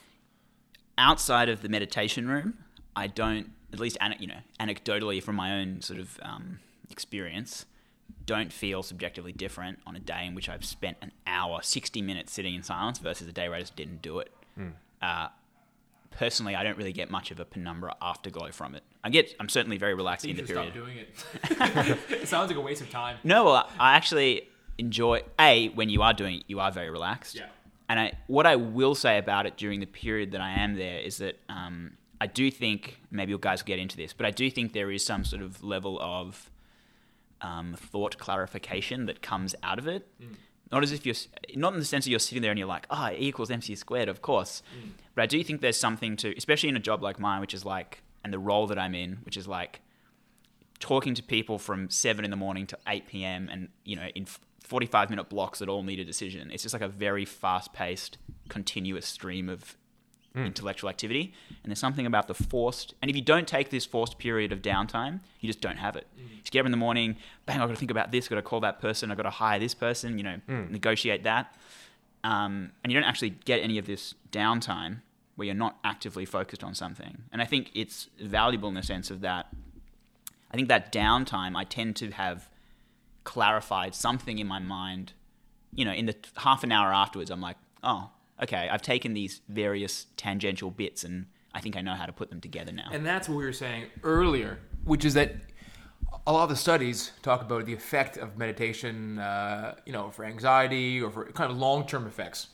Outside 0.98 1.48
of 1.48 1.62
the 1.62 1.68
meditation 1.68 2.28
room, 2.28 2.58
I 2.94 3.06
don't, 3.06 3.50
at 3.72 3.80
least 3.80 3.96
ane- 4.02 4.16
you 4.20 4.26
know, 4.26 4.40
anecdotally 4.58 5.22
from 5.22 5.36
my 5.36 5.58
own 5.60 5.80
sort 5.80 5.98
of 5.98 6.18
um, 6.22 6.58
experience, 6.90 7.64
don't 8.26 8.52
feel 8.52 8.82
subjectively 8.82 9.32
different 9.32 9.78
on 9.86 9.96
a 9.96 10.00
day 10.00 10.26
in 10.26 10.34
which 10.34 10.48
I've 10.48 10.64
spent 10.64 10.98
an 11.00 11.12
hour, 11.26 11.60
60 11.62 12.02
minutes 12.02 12.32
sitting 12.32 12.54
in 12.54 12.62
silence 12.62 12.98
versus 12.98 13.26
a 13.28 13.32
day 13.32 13.48
where 13.48 13.56
I 13.56 13.60
just 13.60 13.76
didn't 13.76 14.02
do 14.02 14.18
it. 14.18 14.30
Uh, 15.00 15.28
personally, 16.10 16.54
I 16.54 16.62
don't 16.62 16.76
really 16.76 16.92
get 16.92 17.10
much 17.10 17.30
of 17.30 17.40
a 17.40 17.46
penumbra 17.46 17.94
afterglow 18.02 18.50
from 18.52 18.74
it. 18.74 18.82
I 19.02 19.08
get, 19.08 19.34
I'm 19.40 19.48
certainly 19.48 19.78
very 19.78 19.94
relaxed 19.94 20.26
You 20.26 20.32
in 20.32 20.36
the 20.36 20.46
should 20.46 20.56
period. 20.56 20.74
stop 20.74 20.84
doing 20.84 20.98
it. 20.98 21.98
it 22.22 22.28
sounds 22.28 22.50
like 22.50 22.58
a 22.58 22.60
waste 22.60 22.82
of 22.82 22.90
time. 22.90 23.16
No, 23.24 23.44
well, 23.44 23.70
I 23.78 23.94
actually 23.94 24.48
enjoy 24.80 25.22
a 25.38 25.68
when 25.68 25.88
you 25.88 26.02
are 26.02 26.12
doing 26.12 26.38
it, 26.38 26.44
you 26.48 26.58
are 26.58 26.72
very 26.72 26.90
relaxed. 26.90 27.36
Yeah. 27.36 27.46
And 27.88 28.00
I, 28.00 28.12
what 28.26 28.46
I 28.46 28.56
will 28.56 28.94
say 28.94 29.18
about 29.18 29.46
it 29.46 29.56
during 29.56 29.80
the 29.80 29.86
period 29.86 30.32
that 30.32 30.40
I 30.40 30.50
am 30.50 30.76
there 30.76 31.00
is 31.00 31.18
that 31.18 31.38
um, 31.48 31.92
I 32.20 32.26
do 32.26 32.50
think 32.50 33.00
maybe 33.10 33.30
you 33.30 33.38
guys 33.38 33.62
will 33.62 33.66
get 33.66 33.78
into 33.78 33.96
this, 33.96 34.12
but 34.12 34.26
I 34.26 34.30
do 34.30 34.50
think 34.50 34.72
there 34.72 34.90
is 34.90 35.04
some 35.04 35.24
sort 35.24 35.42
of 35.42 35.62
level 35.62 35.98
of 36.00 36.50
um, 37.40 37.74
thought 37.76 38.18
clarification 38.18 39.06
that 39.06 39.22
comes 39.22 39.54
out 39.62 39.78
of 39.78 39.86
it. 39.88 40.08
Not 40.70 40.84
as 40.84 40.92
if 40.92 41.04
you're, 41.04 41.16
not 41.56 41.72
in 41.72 41.80
the 41.80 41.84
sense 41.84 42.04
that 42.04 42.10
you're 42.10 42.20
sitting 42.20 42.42
there 42.42 42.52
and 42.52 42.58
you're 42.58 42.68
like, 42.68 42.86
ah, 42.90 43.10
E 43.10 43.16
equals 43.18 43.50
MC 43.50 43.74
squared, 43.74 44.08
of 44.08 44.22
course. 44.22 44.62
But 45.16 45.22
I 45.22 45.26
do 45.26 45.42
think 45.42 45.60
there's 45.60 45.76
something 45.76 46.16
to, 46.18 46.32
especially 46.36 46.68
in 46.68 46.76
a 46.76 46.80
job 46.80 47.02
like 47.02 47.18
mine, 47.18 47.40
which 47.40 47.54
is 47.54 47.64
like, 47.64 48.02
and 48.22 48.32
the 48.32 48.38
role 48.38 48.68
that 48.68 48.78
I'm 48.78 48.94
in, 48.94 49.18
which 49.24 49.36
is 49.36 49.48
like 49.48 49.80
talking 50.78 51.14
to 51.14 51.22
people 51.24 51.58
from 51.58 51.90
7 51.90 52.24
in 52.24 52.30
the 52.30 52.36
morning 52.36 52.68
to 52.68 52.78
8 52.86 53.08
p.m. 53.08 53.48
and, 53.50 53.68
you 53.84 53.96
know, 53.96 54.06
in 54.14 54.26
45 54.60 55.10
minute 55.10 55.28
blocks 55.28 55.58
that 55.58 55.68
all 55.68 55.82
need 55.82 55.98
a 55.98 56.04
decision. 56.04 56.50
It's 56.50 56.62
just 56.62 56.72
like 56.72 56.82
a 56.82 56.88
very 56.88 57.24
fast 57.24 57.72
paced, 57.72 58.18
continuous 58.48 59.06
stream 59.06 59.48
of 59.48 59.76
hmm. 60.34 60.44
intellectual 60.44 60.88
activity. 60.88 61.34
And 61.62 61.70
there's 61.70 61.78
something 61.78 62.06
about 62.06 62.28
the 62.28 62.34
forced, 62.34 62.94
and 63.02 63.10
if 63.10 63.16
you 63.16 63.22
don't 63.22 63.48
take 63.48 63.70
this 63.70 63.84
forced 63.84 64.18
period 64.18 64.52
of 64.52 64.62
downtime, 64.62 65.20
you 65.40 65.48
just 65.48 65.60
don't 65.60 65.78
have 65.78 65.96
it. 65.96 66.06
Hmm. 66.14 66.22
You 66.36 66.50
get 66.50 66.60
up 66.60 66.66
in 66.66 66.72
the 66.72 66.78
morning, 66.78 67.16
bang, 67.46 67.60
I've 67.60 67.68
got 67.68 67.74
to 67.74 67.78
think 67.78 67.90
about 67.90 68.12
this, 68.12 68.26
I've 68.26 68.30
got 68.30 68.36
to 68.36 68.42
call 68.42 68.60
that 68.60 68.80
person, 68.80 69.10
I've 69.10 69.16
got 69.16 69.24
to 69.24 69.30
hire 69.30 69.58
this 69.58 69.74
person, 69.74 70.18
you 70.18 70.24
know, 70.24 70.40
hmm. 70.46 70.70
negotiate 70.70 71.24
that. 71.24 71.54
Um, 72.22 72.72
and 72.84 72.92
you 72.92 73.00
don't 73.00 73.08
actually 73.08 73.30
get 73.30 73.60
any 73.60 73.78
of 73.78 73.86
this 73.86 74.14
downtime 74.30 75.00
where 75.36 75.46
you're 75.46 75.54
not 75.54 75.78
actively 75.84 76.26
focused 76.26 76.62
on 76.62 76.74
something. 76.74 77.22
And 77.32 77.40
I 77.40 77.46
think 77.46 77.70
it's 77.74 78.08
valuable 78.20 78.68
in 78.68 78.74
the 78.74 78.82
sense 78.82 79.10
of 79.10 79.22
that 79.22 79.46
I 80.50 80.56
think 80.56 80.68
that 80.68 80.92
downtime, 80.92 81.56
I 81.56 81.64
tend 81.64 81.96
to 81.96 82.10
have 82.10 82.48
clarified 83.24 83.94
something 83.94 84.38
in 84.38 84.46
my 84.46 84.58
mind. 84.58 85.12
You 85.72 85.84
know, 85.84 85.92
in 85.92 86.06
the 86.06 86.16
half 86.36 86.64
an 86.64 86.72
hour 86.72 86.92
afterwards, 86.92 87.30
I'm 87.30 87.40
like, 87.40 87.56
oh, 87.82 88.10
okay, 88.42 88.68
I've 88.70 88.82
taken 88.82 89.14
these 89.14 89.40
various 89.48 90.06
tangential 90.16 90.70
bits 90.70 91.04
and 91.04 91.26
I 91.52 91.60
think 91.60 91.76
I 91.76 91.80
know 91.80 91.94
how 91.94 92.06
to 92.06 92.12
put 92.12 92.30
them 92.30 92.40
together 92.40 92.72
now. 92.72 92.88
And 92.92 93.04
that's 93.04 93.28
what 93.28 93.36
we 93.36 93.44
were 93.44 93.52
saying 93.52 93.86
earlier, 94.02 94.58
which 94.84 95.04
is 95.04 95.14
that 95.14 95.34
a 96.26 96.32
lot 96.32 96.44
of 96.44 96.48
the 96.48 96.56
studies 96.56 97.12
talk 97.22 97.42
about 97.42 97.66
the 97.66 97.72
effect 97.72 98.16
of 98.16 98.36
meditation, 98.36 99.18
uh, 99.18 99.74
you 99.84 99.92
know, 99.92 100.10
for 100.10 100.24
anxiety 100.24 101.00
or 101.00 101.10
for 101.10 101.24
kind 101.32 101.50
of 101.50 101.58
long-term 101.58 102.06
effects. 102.06 102.48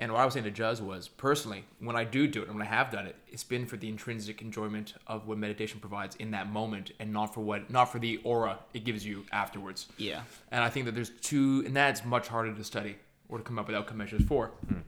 And 0.00 0.12
what 0.12 0.20
I 0.20 0.24
was 0.24 0.34
saying 0.34 0.44
to 0.44 0.50
Juz 0.52 0.80
was, 0.80 1.08
personally, 1.08 1.64
when 1.80 1.96
I 1.96 2.04
do 2.04 2.28
do 2.28 2.42
it 2.42 2.48
and 2.48 2.56
when 2.56 2.64
I 2.64 2.70
have 2.70 2.90
done 2.90 3.06
it, 3.06 3.16
it's 3.28 3.42
been 3.42 3.66
for 3.66 3.76
the 3.76 3.88
intrinsic 3.88 4.40
enjoyment 4.42 4.94
of 5.08 5.26
what 5.26 5.38
meditation 5.38 5.80
provides 5.80 6.14
in 6.16 6.30
that 6.30 6.52
moment, 6.52 6.92
and 7.00 7.12
not 7.12 7.34
for 7.34 7.40
what, 7.40 7.68
not 7.68 7.86
for 7.86 7.98
the 7.98 8.18
aura 8.22 8.60
it 8.72 8.84
gives 8.84 9.04
you 9.04 9.24
afterwards. 9.32 9.88
yeah. 9.96 10.20
And 10.52 10.62
I 10.62 10.68
think 10.70 10.86
that 10.86 10.94
there's 10.94 11.10
two, 11.10 11.64
and 11.66 11.74
that's 11.74 12.04
much 12.04 12.28
harder 12.28 12.54
to 12.54 12.62
study 12.64 12.96
or 13.28 13.38
to 13.38 13.44
come 13.44 13.58
up 13.58 13.66
with 13.66 13.74
outcome 13.74 13.96
measures 13.96 14.22
for. 14.24 14.52
Hmm. 14.68 14.78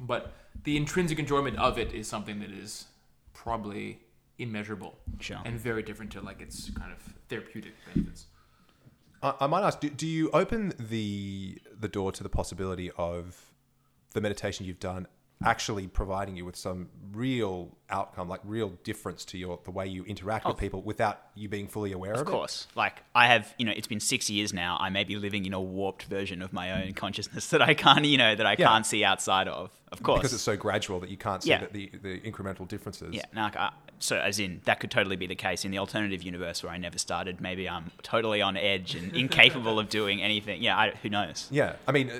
But 0.00 0.32
the 0.62 0.76
intrinsic 0.76 1.18
enjoyment 1.18 1.58
of 1.58 1.76
it 1.76 1.92
is 1.92 2.06
something 2.06 2.38
that 2.40 2.50
is 2.52 2.86
probably 3.34 3.98
immeasurable 4.38 4.96
Sure. 5.20 5.38
and 5.44 5.58
very 5.58 5.82
different 5.82 6.12
to 6.12 6.20
like 6.20 6.40
its 6.40 6.70
kind 6.70 6.92
of 6.92 6.98
therapeutic 7.28 7.72
benefits. 7.92 8.26
I, 9.22 9.34
I 9.40 9.46
might 9.48 9.64
ask: 9.64 9.80
do, 9.80 9.90
do 9.90 10.06
you 10.06 10.30
open 10.30 10.72
the 10.78 11.58
the 11.78 11.88
door 11.88 12.12
to 12.12 12.22
the 12.22 12.28
possibility 12.28 12.90
of 12.96 13.51
the 14.12 14.20
meditation 14.20 14.66
you've 14.66 14.80
done 14.80 15.06
actually 15.44 15.88
providing 15.88 16.36
you 16.36 16.44
with 16.44 16.54
some 16.54 16.88
real 17.12 17.68
outcome, 17.90 18.28
like 18.28 18.38
real 18.44 18.68
difference 18.84 19.24
to 19.24 19.36
your 19.36 19.58
the 19.64 19.72
way 19.72 19.84
you 19.84 20.04
interact 20.04 20.46
with 20.46 20.56
people 20.56 20.80
without 20.82 21.20
you 21.34 21.48
being 21.48 21.66
fully 21.66 21.90
aware 21.90 22.12
of, 22.12 22.20
Of 22.20 22.26
course. 22.26 22.68
Like 22.76 23.02
I 23.12 23.26
have, 23.26 23.52
you 23.58 23.66
know, 23.66 23.72
it's 23.74 23.88
been 23.88 23.98
six 23.98 24.30
years 24.30 24.52
now. 24.52 24.76
I 24.78 24.88
may 24.90 25.02
be 25.02 25.16
living 25.16 25.44
in 25.44 25.52
a 25.52 25.60
warped 25.60 26.04
version 26.04 26.42
of 26.42 26.52
my 26.52 26.84
own 26.84 26.92
consciousness 26.92 27.48
that 27.50 27.60
I 27.60 27.74
can't, 27.74 28.04
you 28.04 28.18
know, 28.18 28.36
that 28.36 28.46
I 28.46 28.54
Yeah. 28.56 28.68
can't 28.68 28.86
see 28.86 29.02
outside 29.02 29.48
of. 29.48 29.72
Of 29.90 30.02
course. 30.04 30.20
because 30.20 30.32
it's 30.32 30.42
so 30.44 30.56
gradual 30.56 31.00
that 31.00 31.10
you 31.10 31.16
can't 31.16 31.42
see 31.42 31.50
Yeah. 31.50 31.66
the, 31.72 31.90
the 32.00 32.20
incremental 32.20 32.68
differences. 32.68 33.12
yeah. 33.12 33.24
No, 33.34 33.50
I- 33.52 33.72
so 33.98 34.18
as 34.18 34.38
in 34.38 34.60
that 34.64 34.78
could 34.80 34.90
totally 34.92 35.16
be 35.16 35.26
the 35.26 35.34
case 35.36 35.64
in 35.64 35.70
the 35.72 35.78
alternative 35.78 36.22
universe 36.22 36.62
where 36.62 36.72
I 36.72 36.76
never 36.78 36.98
started. 36.98 37.40
Maybe 37.40 37.68
I'm 37.68 37.90
totally 38.02 38.42
on 38.42 38.56
edge 38.56 38.94
and 38.94 39.12
incapable 39.16 39.78
of 39.80 39.88
doing 39.88 40.22
anything. 40.22 40.62
Yeah. 40.62 40.76
I, 40.78 40.90
who 41.02 41.08
knows? 41.08 41.48
Yeah, 41.50 41.74
I 41.86 41.92
mean, 41.92 42.10
uh, 42.10 42.18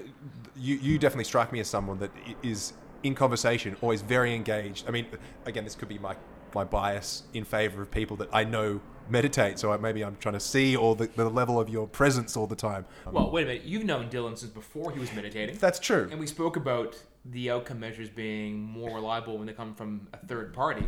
you 0.56 0.76
you 0.76 0.98
definitely 0.98 1.24
strike 1.24 1.52
me 1.52 1.60
as 1.60 1.68
someone 1.68 1.98
that 1.98 2.10
is 2.42 2.72
in 3.02 3.14
conversation, 3.14 3.76
always 3.80 4.02
very 4.02 4.34
engaged. 4.34 4.86
I 4.86 4.90
mean, 4.90 5.06
again, 5.46 5.64
this 5.64 5.74
could 5.74 5.88
be 5.88 5.98
my 5.98 6.16
my 6.54 6.64
bias 6.64 7.22
in 7.32 7.44
favor 7.44 7.80
of 7.82 7.90
people 7.90 8.16
that 8.18 8.28
I 8.32 8.44
know 8.44 8.80
meditate. 9.08 9.58
So 9.58 9.72
I- 9.72 9.78
maybe 9.78 10.04
I'm 10.04 10.16
trying 10.16 10.34
to 10.34 10.40
see 10.40 10.76
all 10.76 10.94
the, 10.94 11.06
the 11.16 11.28
level 11.28 11.58
of 11.58 11.68
your 11.68 11.86
presence 11.86 12.36
all 12.36 12.46
the 12.46 12.56
time. 12.56 12.84
Well, 13.10 13.30
wait 13.30 13.44
a 13.44 13.46
minute. 13.46 13.64
You've 13.64 13.84
known 13.84 14.08
Dylan 14.10 14.36
since 14.38 14.52
before 14.52 14.92
he 14.92 15.00
was 15.00 15.12
meditating. 15.14 15.56
That's 15.58 15.78
true. 15.78 16.08
And 16.10 16.20
we 16.20 16.26
spoke 16.26 16.56
about 16.56 16.96
the 17.24 17.50
outcome 17.50 17.80
measures 17.80 18.08
being 18.10 18.60
more 18.60 18.94
reliable 18.94 19.38
when 19.38 19.46
they 19.46 19.52
come 19.54 19.74
from 19.74 20.08
a 20.12 20.18
third 20.26 20.52
party 20.52 20.86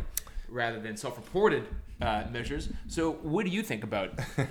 rather 0.49 0.79
than 0.79 0.95
self-reported 0.95 1.63
uh, 2.01 2.25
measures. 2.31 2.69
So, 2.87 3.13
what 3.23 3.45
do 3.45 3.51
you 3.51 3.63
think 3.63 3.83
about 3.83 4.11
I'm 4.37 4.47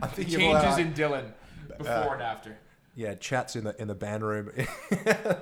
the 0.00 0.08
thinking 0.12 0.34
of, 0.54 0.62
changes 0.62 0.76
uh, 0.76 0.80
in 0.80 0.92
Dylan 0.92 1.32
before 1.78 2.14
and 2.14 2.22
after? 2.22 2.56
Yeah 2.98 3.14
chats 3.14 3.54
in 3.54 3.62
the 3.64 3.80
in 3.80 3.86
the 3.86 3.94
band 3.94 4.24
room. 4.24 4.50
I 5.06 5.36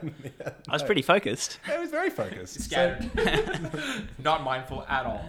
was 0.72 0.82
pretty 0.82 1.00
focused. 1.02 1.58
it 1.72 1.80
was 1.80 1.90
very 1.90 2.10
focused. 2.10 2.54
So- 2.54 2.60
Scattered, 2.60 4.08
not 4.22 4.44
mindful 4.44 4.84
at 4.88 5.06
all. 5.06 5.25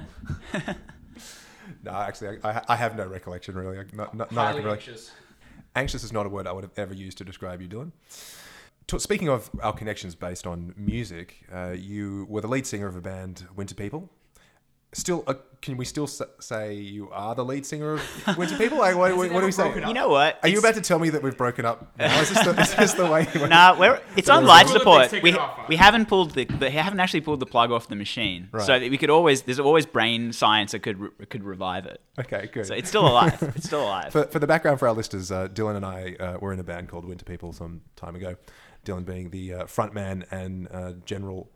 no, 1.83 1.91
actually, 1.91 2.37
I, 2.43 2.51
I- 2.59 2.63
I 2.69 2.75
have 2.75 2.95
no 2.97 3.07
recollection 3.07 3.55
really. 3.55 3.77
Like, 3.77 3.93
Not, 3.93 4.13
not, 4.13 4.31
not 4.31 4.53
Highly 4.55 4.69
anxious. 4.69 5.11
Anxious 5.75 6.03
is 6.03 6.11
not 6.11 6.25
a 6.25 6.29
word 6.29 6.47
I 6.47 6.51
would 6.51 6.63
have 6.63 6.73
ever 6.77 6.93
used 6.93 7.17
to 7.19 7.23
describe 7.23 7.61
you, 7.61 7.67
Dylan. 7.67 7.91
To- 8.87 8.99
Speaking 8.99 9.29
of 9.29 9.49
our 9.61 9.73
connections 9.73 10.15
based 10.15 10.45
on 10.47 10.73
music, 10.75 11.45
uh, 11.53 11.75
you 11.77 12.25
were 12.29 12.41
the 12.41 12.47
lead 12.47 12.65
singer 12.67 12.87
of 12.87 12.95
a 12.95 13.01
band, 13.01 13.45
Winter 13.55 13.75
People. 13.75 14.09
Still, 14.93 15.23
uh, 15.27 15.33
can 15.61 15.75
we 15.75 15.83
still 15.83 16.07
say 16.07 16.75
you 16.75 17.09
are 17.11 17.35
the 17.35 17.43
lead 17.43 17.65
singer 17.65 17.93
of 17.93 18.01
Winter 18.37 18.57
People? 18.57 18.77
Like, 18.77 18.95
what, 18.95 19.09
Has 19.09 19.17
what, 19.17 19.31
what 19.33 19.39
do 19.41 19.45
we 19.45 19.49
ever 19.49 19.51
say? 19.51 19.69
up? 19.69 19.87
You 19.87 19.93
know 19.93 20.07
what? 20.07 20.39
Are 20.41 20.49
you 20.49 20.59
about 20.59 20.75
to 20.75 20.81
tell 20.81 20.97
me 20.97 21.09
that 21.09 21.21
we've 21.21 21.37
broken 21.37 21.65
up? 21.65 21.93
Now? 21.97 22.21
Is, 22.21 22.29
this 22.29 22.45
the, 22.45 22.61
is 22.61 22.75
this 22.75 22.93
the 22.93 23.05
way? 23.05 23.27
You 23.33 23.47
Nah, 23.47 23.77
we're, 23.77 23.99
it's 24.15 24.29
on 24.29 24.45
life 24.45 24.67
support. 24.67 25.11
We, 25.21 25.33
off, 25.33 25.67
we 25.67 25.75
haven't 25.75 26.05
pulled 26.07 26.31
the, 26.31 26.45
the 26.45 26.67
we 26.67 26.71
haven't 26.71 26.99
actually 26.99 27.21
pulled 27.21 27.41
the 27.41 27.45
plug 27.45 27.71
off 27.71 27.89
the 27.89 27.95
machine. 27.95 28.47
Right. 28.51 28.65
So 28.65 28.79
that 28.79 28.89
we 28.89 28.97
could 28.97 29.09
always 29.09 29.41
there's 29.41 29.59
always 29.59 29.85
brain 29.85 30.31
science 30.31 30.71
that 30.71 30.79
could 30.79 30.99
re- 30.99 31.25
could 31.27 31.43
revive 31.43 31.85
it. 31.85 31.99
Okay, 32.19 32.49
good. 32.51 32.67
So 32.67 32.73
it's 32.73 32.87
still 32.87 33.07
alive. 33.07 33.41
It's 33.57 33.65
still 33.65 33.83
alive. 33.83 34.11
For, 34.11 34.23
for 34.25 34.39
the 34.39 34.47
background 34.47 34.79
for 34.79 34.87
our 34.87 34.93
listeners, 34.93 35.31
uh, 35.31 35.47
Dylan 35.47 35.75
and 35.75 35.85
I 35.85 36.15
uh, 36.19 36.37
were 36.39 36.53
in 36.53 36.59
a 36.59 36.63
band 36.63 36.87
called 36.89 37.05
Winter 37.05 37.25
People 37.25 37.51
some 37.51 37.81
time 37.95 38.15
ago. 38.15 38.35
Dylan 38.85 39.05
being 39.05 39.31
the 39.31 39.53
uh, 39.53 39.65
front 39.65 39.93
man 39.93 40.25
and 40.31 40.67
uh, 40.71 40.93
general 41.05 41.49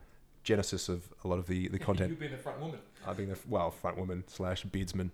genesis 0.43 0.89
of 0.89 1.13
a 1.23 1.27
lot 1.27 1.39
of 1.39 1.47
the, 1.47 1.67
the 1.69 1.79
content. 1.79 2.09
You've 2.09 2.19
been 2.19 2.31
the 2.31 2.37
front 2.37 2.59
woman. 2.59 2.79
I 3.07 3.13
being 3.13 3.29
the 3.29 3.37
well 3.47 3.71
front 3.71 3.97
woman 3.97 4.23
slash 4.27 4.63
beadsman. 4.63 5.11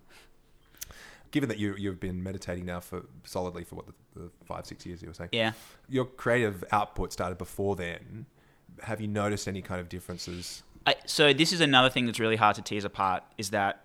Given 1.32 1.50
that 1.50 1.58
you 1.58 1.76
you've 1.78 2.00
been 2.00 2.24
meditating 2.24 2.66
now 2.66 2.80
for 2.80 3.06
solidly 3.24 3.64
for 3.64 3.76
what 3.76 3.88
the, 3.88 3.94
the 4.22 4.30
five 4.46 4.66
six 4.66 4.86
years 4.86 5.02
you 5.02 5.10
were 5.10 5.14
saying, 5.14 5.30
yeah. 5.34 5.54
your 5.90 6.06
creative 6.06 6.64
output 6.72 7.12
started 7.12 7.38
before 7.38 7.76
then. 7.76 8.26
Have 8.84 9.02
you 9.02 9.08
noticed 9.08 9.48
any 9.48 9.62
kind 9.62 9.82
of 9.82 9.90
differences? 9.90 10.64
I, 10.86 10.96
so 11.06 11.34
this 11.34 11.52
is 11.52 11.60
another 11.60 11.90
thing 11.90 12.06
that's 12.06 12.20
really 12.20 12.36
hard 12.36 12.56
to 12.56 12.62
tease 12.62 12.86
apart 12.86 13.24
is 13.38 13.50
that 13.50 13.84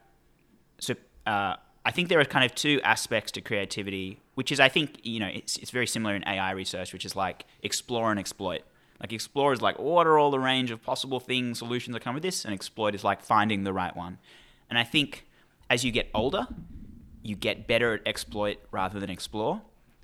so 0.78 0.94
uh, 1.26 1.56
I 1.84 1.90
think 1.90 2.08
there 2.08 2.20
are 2.20 2.24
kind 2.24 2.44
of 2.44 2.54
two 2.54 2.80
aspects 2.82 3.32
to 3.32 3.40
creativity, 3.40 4.20
which 4.34 4.52
is 4.52 4.60
I 4.60 4.68
think 4.68 4.98
you 5.02 5.18
know 5.18 5.28
it's 5.28 5.56
it's 5.56 5.70
very 5.70 5.86
similar 5.86 6.14
in 6.14 6.26
AI 6.26 6.52
research, 6.52 6.92
which 6.92 7.04
is 7.04 7.16
like 7.16 7.44
explore 7.62 8.10
and 8.10 8.20
exploit. 8.20 8.62
Like 9.02 9.12
explore 9.12 9.52
is 9.52 9.60
like 9.60 9.78
what 9.80 10.06
are 10.06 10.16
all 10.16 10.30
the 10.30 10.38
range 10.38 10.70
of 10.70 10.82
possible 10.82 11.18
things, 11.18 11.58
solutions 11.58 11.92
that 11.94 12.00
come 12.00 12.14
with 12.14 12.22
this, 12.22 12.44
and 12.44 12.54
exploit 12.54 12.94
is 12.94 13.02
like 13.02 13.20
finding 13.20 13.64
the 13.64 13.72
right 13.72 13.94
one. 13.94 14.18
And 14.70 14.78
I 14.78 14.84
think 14.84 15.26
as 15.68 15.84
you 15.84 15.90
get 15.90 16.08
older, 16.14 16.46
you 17.22 17.34
get 17.34 17.66
better 17.66 17.94
at 17.94 18.06
exploit 18.06 18.58
rather 18.70 19.00
than 19.00 19.10
explore. 19.10 19.60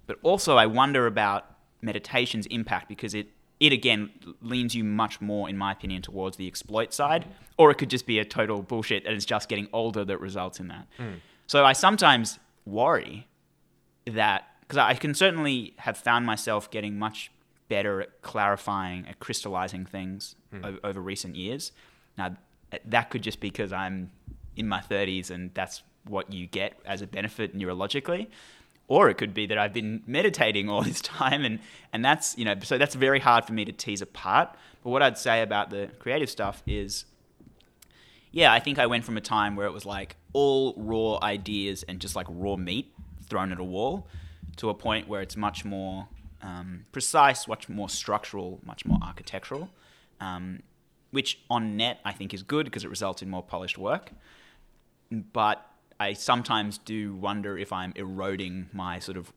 But 0.07 0.19
also, 0.23 0.57
I 0.57 0.67
wonder 0.67 1.07
about 1.07 1.47
meditation's 1.81 2.47
impact 2.47 2.89
because 2.89 3.15
it, 3.15 3.29
it 3.61 3.73
again 3.73 4.11
leans 4.41 4.75
you 4.75 4.83
much 4.83 5.21
more, 5.21 5.49
in 5.49 5.57
my 5.57 5.73
opinion, 5.73 6.03
towards 6.03 6.37
the 6.37 6.49
exploit 6.49 6.93
side, 6.93 7.27
or 7.57 7.71
it 7.71 7.77
could 7.77 7.91
just 7.91 8.07
be 8.07 8.19
a 8.19 8.25
total 8.25 8.63
bullshit 8.63 9.05
and 9.05 9.15
it's 9.15 9.25
just 9.25 9.49
getting 9.49 9.69
older 9.73 10.05
that 10.05 10.19
results 10.19 10.59
in 10.59 10.69
that. 10.69 10.87
Hmm. 10.97 11.15
So 11.47 11.65
I 11.65 11.73
sometimes 11.73 12.39
worry 12.65 13.29
that 14.07 14.45
because 14.61 14.79
I 14.79 14.95
can 14.95 15.15
certainly 15.15 15.75
have 15.79 15.97
found 15.97 16.27
myself 16.27 16.71
getting 16.71 16.99
much 16.99 17.31
better 17.69 18.03
at 18.03 18.23
clarifying, 18.23 19.07
at 19.07 19.21
crystallizing 19.21 19.87
things 19.87 20.37
hmm. 20.51 20.65
o- 20.65 20.79
over 20.85 21.01
recent 21.01 21.37
years. 21.37 21.73
Now, 22.17 22.37
that 22.85 23.11
could 23.11 23.23
just 23.23 23.41
be 23.41 23.49
because 23.51 23.73
I'm 23.73 24.11
in 24.57 24.69
my 24.69 24.81
30s 24.81 25.31
and 25.31 25.53
that's 25.55 25.83
what 26.05 26.33
you 26.33 26.47
get 26.47 26.79
as 26.85 27.03
a 27.03 27.07
benefit 27.07 27.57
neurologically. 27.57 28.29
Or 28.89 29.11
it 29.11 29.15
could 29.15 29.35
be 29.35 29.47
that 29.47 29.59
I've 29.59 29.75
been 29.75 30.03
meditating 30.07 30.69
all 30.69 30.83
this 30.91 31.01
time 31.01 31.45
and, 31.45 31.61
and 31.93 32.05
that's, 32.05 32.37
you 32.37 32.45
know, 32.45 32.55
so 32.63 32.79
that's 32.79 32.95
very 32.95 33.21
hard 33.21 33.45
for 33.45 33.53
me 33.53 33.65
to 33.65 33.73
tease 33.73 34.03
apart. 34.03 34.55
But 34.83 34.91
what 34.91 35.03
I'd 35.03 35.19
say 35.19 35.43
about 35.43 35.71
the 35.71 35.91
creative 35.99 36.31
stuff 36.31 36.63
is 36.67 37.05
yeah, 38.31 38.53
I 38.53 38.61
think 38.61 38.79
I 38.79 38.87
went 38.87 39.05
from 39.05 39.17
a 39.17 39.21
time 39.21 39.57
where 39.57 39.67
it 39.67 39.73
was 39.73 39.87
like 39.87 40.17
all 40.33 40.75
raw 40.77 41.19
ideas 41.23 41.83
and 41.89 42.01
just 42.01 42.15
like 42.15 42.27
raw 42.29 42.57
meat 42.57 42.93
thrown 43.29 43.53
at 43.53 43.59
a 43.59 43.65
wall 43.65 44.07
to 44.57 44.71
a 44.71 44.75
point 44.75 45.09
where 45.09 45.23
it's 45.23 45.37
much 45.37 45.65
more 45.65 46.09
um, 46.43 46.85
precise, 46.93 47.49
much 47.49 47.69
more 47.69 47.89
structural, 47.89 48.61
much 48.65 48.85
more 48.87 48.99
architectural, 49.03 49.69
um, 50.21 50.61
which 51.11 51.41
on 51.51 51.77
net 51.77 52.01
I 52.05 52.13
think 52.13 52.33
is 52.35 52.43
good 52.43 52.65
because 52.65 52.85
it 52.85 52.91
results 52.91 53.23
in 53.23 53.31
more 53.31 53.43
polished 53.43 53.79
work. 53.79 54.13
But 55.11 55.65
I 55.99 56.13
sometimes 56.13 56.79
do 56.79 57.15
wonder 57.15 57.57
if 57.59 57.73
I'm 57.73 57.93
eroding 57.97 58.69
my 58.73 58.99
sort 58.99 59.17
of 59.17 59.33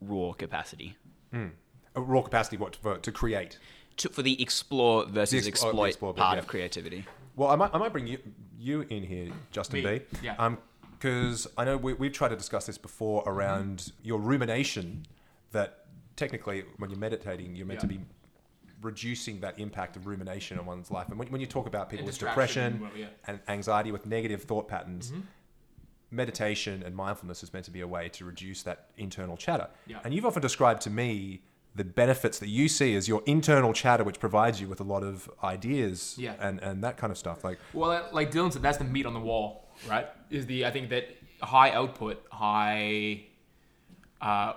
raw 0.00 0.32
capacity 0.32 0.96
A 1.32 2.00
raw 2.00 2.22
capacity, 2.22 2.56
what 2.56 2.76
for, 2.76 2.98
to 2.98 3.12
create? 3.12 3.58
to, 3.98 4.08
for 4.08 4.22
the 4.22 4.40
explore 4.40 5.04
versus 5.06 5.42
The 5.42 5.48
ex- 5.48 5.60
the 5.60 5.66
exploit 5.66 5.88
explore 5.88 6.14
bit, 6.14 6.20
part 6.20 6.36
yeah. 6.36 6.38
of 6.38 6.46
creativity. 6.46 7.04
Well, 7.36 7.50
I 7.50 7.56
might, 7.56 7.70
I 7.74 7.78
might 7.78 7.92
bring 7.92 8.06
you 8.06 8.18
you 8.58 8.86
in 8.88 9.04
here, 9.04 9.30
Justin 9.52 9.84
Me, 9.84 9.98
B. 9.98 10.04
yeah. 10.22 10.34
Um, 10.38 10.58
because 10.98 11.46
I 11.56 11.64
know 11.64 11.76
we, 11.76 11.92
we've 11.92 12.12
tried 12.12 12.30
to 12.30 12.36
discuss 12.36 12.66
this 12.66 12.76
before 12.78 13.22
around 13.26 13.92
your 14.02 14.18
rumination. 14.18 15.06
That 15.52 15.77
technically, 16.18 16.64
when 16.76 16.90
you're 16.90 16.98
meditating, 16.98 17.56
you're 17.56 17.66
meant 17.66 17.80
to 17.80 17.86
be 17.86 18.00
reducing 18.82 19.40
that 19.40 19.58
impact 19.58 19.96
of 19.96 20.06
rumination 20.06 20.58
on 20.58 20.66
one's 20.66 20.90
life. 20.90 21.08
And 21.08 21.18
when, 21.18 21.28
when 21.28 21.40
you 21.40 21.46
talk 21.46 21.66
about 21.66 21.88
people 21.88 22.04
And 22.04 22.06
with 22.08 22.18
depression 22.18 22.80
well, 22.80 22.90
yeah. 22.96 23.06
and 23.26 23.40
anxiety 23.48 23.90
with 23.92 24.04
negative 24.06 24.42
thought 24.42 24.68
patterns, 24.68 25.12
meditation 26.10 26.82
and 26.84 26.94
mindfulness 26.94 27.42
is 27.42 27.52
meant 27.52 27.64
to 27.66 27.70
be 27.70 27.80
a 27.80 27.86
way 27.88 28.08
to 28.10 28.24
reduce 28.24 28.62
that 28.64 28.86
internal 28.96 29.36
chatter. 29.36 29.68
Yeah. 29.86 29.98
And 30.04 30.14
you've 30.14 30.26
often 30.26 30.42
described 30.42 30.82
to 30.82 30.90
me 30.90 31.42
the 31.74 31.84
benefits 31.84 32.38
that 32.38 32.48
you 32.48 32.68
see 32.68 32.96
as 32.96 33.06
your 33.06 33.22
internal 33.26 33.72
chatter, 33.72 34.02
which 34.04 34.18
provides 34.18 34.60
you 34.60 34.68
with 34.68 34.80
a 34.80 34.84
lot 34.84 35.02
of 35.02 35.30
ideas 35.44 36.14
Yeah. 36.18 36.34
and, 36.40 36.60
and 36.60 36.82
that 36.82 36.96
kind 36.96 37.10
of 37.10 37.18
stuff. 37.18 37.44
Like, 37.44 37.58
Well, 37.72 38.08
like 38.12 38.30
Dylan 38.30 38.52
said, 38.52 38.62
that's 38.62 38.78
the 38.78 38.84
meat 38.84 39.06
on 39.06 39.14
the 39.14 39.20
wall, 39.20 39.68
right? 39.88 40.06
Is 40.30 40.46
the 40.46 40.66
I 40.66 40.70
think 40.70 40.88
that 40.90 41.04
high 41.42 41.70
output, 41.70 42.24
high, 42.32 43.26
uh, 44.20 44.54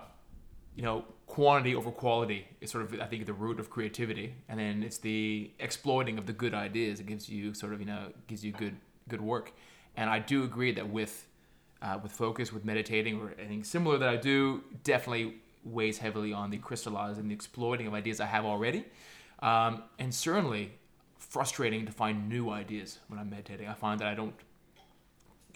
you 0.75 0.83
know, 0.83 1.05
quantity 1.31 1.73
over 1.73 1.91
quality 1.91 2.45
is 2.59 2.69
sort 2.69 2.83
of 2.83 2.99
I 2.99 3.05
think 3.05 3.25
the 3.25 3.31
root 3.31 3.57
of 3.57 3.69
creativity, 3.69 4.35
and 4.49 4.59
then 4.59 4.83
it's 4.83 4.97
the 4.97 5.49
exploiting 5.59 6.17
of 6.17 6.25
the 6.25 6.33
good 6.33 6.53
ideas 6.53 6.99
It 6.99 7.05
gives 7.05 7.29
you 7.29 7.53
sort 7.53 7.71
of 7.71 7.79
you 7.79 7.85
know 7.85 8.07
gives 8.27 8.43
you 8.43 8.51
good 8.51 8.75
good 9.07 9.21
work. 9.21 9.53
And 9.95 10.09
I 10.09 10.19
do 10.19 10.43
agree 10.43 10.73
that 10.73 10.89
with 10.89 11.25
uh, 11.81 11.97
with 12.03 12.11
focus, 12.11 12.51
with 12.51 12.65
meditating, 12.65 13.21
or 13.21 13.33
anything 13.39 13.63
similar 13.63 13.97
that 13.97 14.09
I 14.09 14.17
do, 14.17 14.61
definitely 14.83 15.35
weighs 15.63 15.99
heavily 15.99 16.33
on 16.33 16.49
the 16.49 16.57
crystallizing, 16.57 17.29
the 17.29 17.33
exploiting 17.33 17.87
of 17.87 17.93
ideas 17.93 18.19
I 18.19 18.25
have 18.25 18.43
already, 18.43 18.83
um, 19.39 19.83
and 19.99 20.13
certainly 20.13 20.73
frustrating 21.17 21.85
to 21.85 21.93
find 21.93 22.27
new 22.27 22.49
ideas 22.49 22.99
when 23.07 23.17
I'm 23.21 23.29
meditating. 23.29 23.69
I 23.69 23.73
find 23.73 24.01
that 24.01 24.07
I 24.09 24.15
don't 24.15 24.35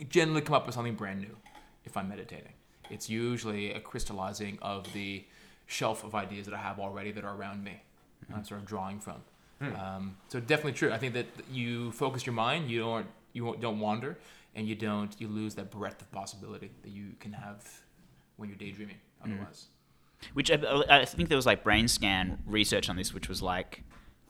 generally 0.08 0.42
come 0.42 0.56
up 0.56 0.66
with 0.66 0.76
something 0.76 0.96
brand 0.96 1.20
new 1.20 1.36
if 1.84 1.98
I'm 1.98 2.08
meditating. 2.08 2.54
It's 2.90 3.10
usually 3.10 3.74
a 3.74 3.82
crystallizing 3.82 4.58
of 4.62 4.82
the 4.94 5.26
shelf 5.66 6.04
of 6.04 6.16
ideas 6.16 6.46
that 6.46 6.54
I 6.54 6.60
have 6.60 6.80
already 6.80 7.12
that 7.12 7.24
are 7.24 7.36
around 7.36 7.64
me. 7.64 7.82
I'm 8.30 8.38
hmm. 8.38 8.44
sort 8.44 8.62
of 8.62 8.68
drawing 8.68 9.00
from. 9.00 9.22
Hmm. 9.62 9.76
Um, 9.76 10.18
so 10.28 10.40
definitely 10.40 10.74
true. 10.74 10.92
I 10.92 10.98
think 10.98 11.14
that 11.14 11.28
you 11.52 11.92
focus 11.92 12.26
your 12.26 12.34
mind. 12.34 12.70
You 12.70 12.80
don't 12.80 13.08
you 13.34 13.56
don't 13.60 13.80
wander, 13.80 14.18
and 14.56 14.68
you 14.68 14.76
don't 14.76 15.16
you 15.20 15.28
lose 15.28 15.56
that 15.56 15.72
breadth 15.72 16.02
of 16.02 16.12
possibility 16.12 16.72
that 16.82 16.92
you 16.92 17.12
can 17.20 17.34
have 17.34 17.82
when 18.38 18.50
you're 18.50 18.58
daydreaming. 18.58 18.98
Hmm. 19.22 19.34
Otherwise, 19.34 19.68
Which 20.34 20.52
I, 20.52 20.58
I 20.90 21.06
think 21.06 21.30
there 21.30 21.38
was 21.38 21.46
like 21.46 21.64
brain 21.64 21.88
scan 21.88 22.40
research 22.46 22.90
on 22.90 22.96
this, 22.96 23.14
which 23.14 23.30
was 23.30 23.42
like 23.42 23.84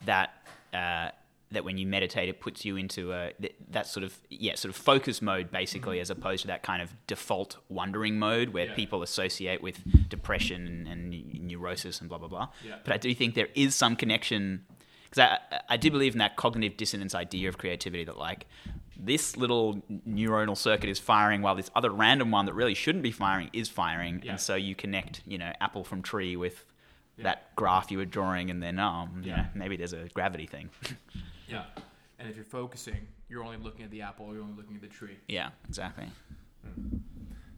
that 0.05 0.33
uh, 0.73 1.09
that 1.51 1.63
when 1.63 1.77
you 1.77 1.85
meditate, 1.87 2.29
it 2.29 2.39
puts 2.39 2.65
you 2.65 2.75
into 2.75 3.13
a 3.13 3.31
that 3.69 3.87
sort 3.87 4.03
of 4.03 4.17
yeah 4.29 4.55
sort 4.55 4.69
of 4.69 4.75
focus 4.75 5.21
mode 5.21 5.51
basically, 5.51 5.99
as 5.99 6.09
opposed 6.09 6.41
to 6.41 6.47
that 6.47 6.63
kind 6.63 6.81
of 6.81 6.95
default 7.07 7.57
wandering 7.69 8.17
mode 8.19 8.49
where 8.49 8.65
Yeah. 8.65 8.75
people 8.75 9.01
associate 9.01 9.61
with 9.61 10.09
depression 10.09 10.67
and, 10.67 10.87
and 10.87 11.04
neurosis 11.65 11.99
and 11.99 12.09
blah 12.09 12.17
blah 12.17 12.27
blah. 12.27 12.47
Yeah. 12.65 12.75
But 12.83 12.93
I 12.93 12.97
do 12.97 13.13
think 13.13 13.35
there 13.35 13.49
is 13.55 13.75
some 13.75 13.95
connection 13.95 14.65
because 15.09 15.19
I 15.51 15.59
I 15.69 15.77
do 15.77 15.91
believe 15.91 16.13
in 16.13 16.19
that 16.19 16.35
cognitive 16.35 16.77
dissonance 16.77 17.15
idea 17.15 17.49
of 17.49 17.57
creativity 17.57 18.03
that 18.05 18.17
like 18.17 18.45
this 18.97 19.35
little 19.35 19.81
neuronal 20.07 20.55
circuit 20.57 20.89
is 20.89 20.99
firing 20.99 21.41
while 21.41 21.55
this 21.55 21.69
other 21.75 21.89
random 21.91 22.31
one 22.31 22.45
that 22.45 22.53
really 22.53 22.73
shouldn't 22.73 23.03
be 23.03 23.11
firing 23.11 23.49
is 23.53 23.67
firing, 23.69 24.21
Yeah. 24.23 24.31
and 24.31 24.39
so 24.39 24.55
you 24.55 24.75
connect 24.75 25.21
you 25.27 25.37
know 25.37 25.51
apple 25.59 25.83
from 25.83 26.01
tree 26.01 26.35
with 26.35 26.65
Yeah. 27.17 27.23
that 27.23 27.55
graph 27.55 27.91
you 27.91 27.97
were 27.97 28.05
drawing, 28.05 28.49
and 28.51 28.61
then 28.61 28.79
um 28.79 29.21
you 29.23 29.31
Yeah. 29.31 29.37
know 29.41 29.45
maybe 29.55 29.75
there's 29.77 29.93
a 29.93 30.07
gravity 30.13 30.47
thing. 30.47 30.69
Yeah. 31.47 31.65
And 32.17 32.27
if 32.27 32.35
you're 32.37 32.43
focusing, 32.61 33.05
you're 33.29 33.43
only 33.43 33.57
looking 33.57 33.83
at 33.85 33.91
the 33.91 34.01
apple. 34.01 34.33
You're 34.33 34.41
only 34.41 34.55
looking 34.55 34.75
at 34.77 34.81
the 34.81 34.87
tree. 34.87 35.17
yeah, 35.27 35.49
exactly. 35.69 36.07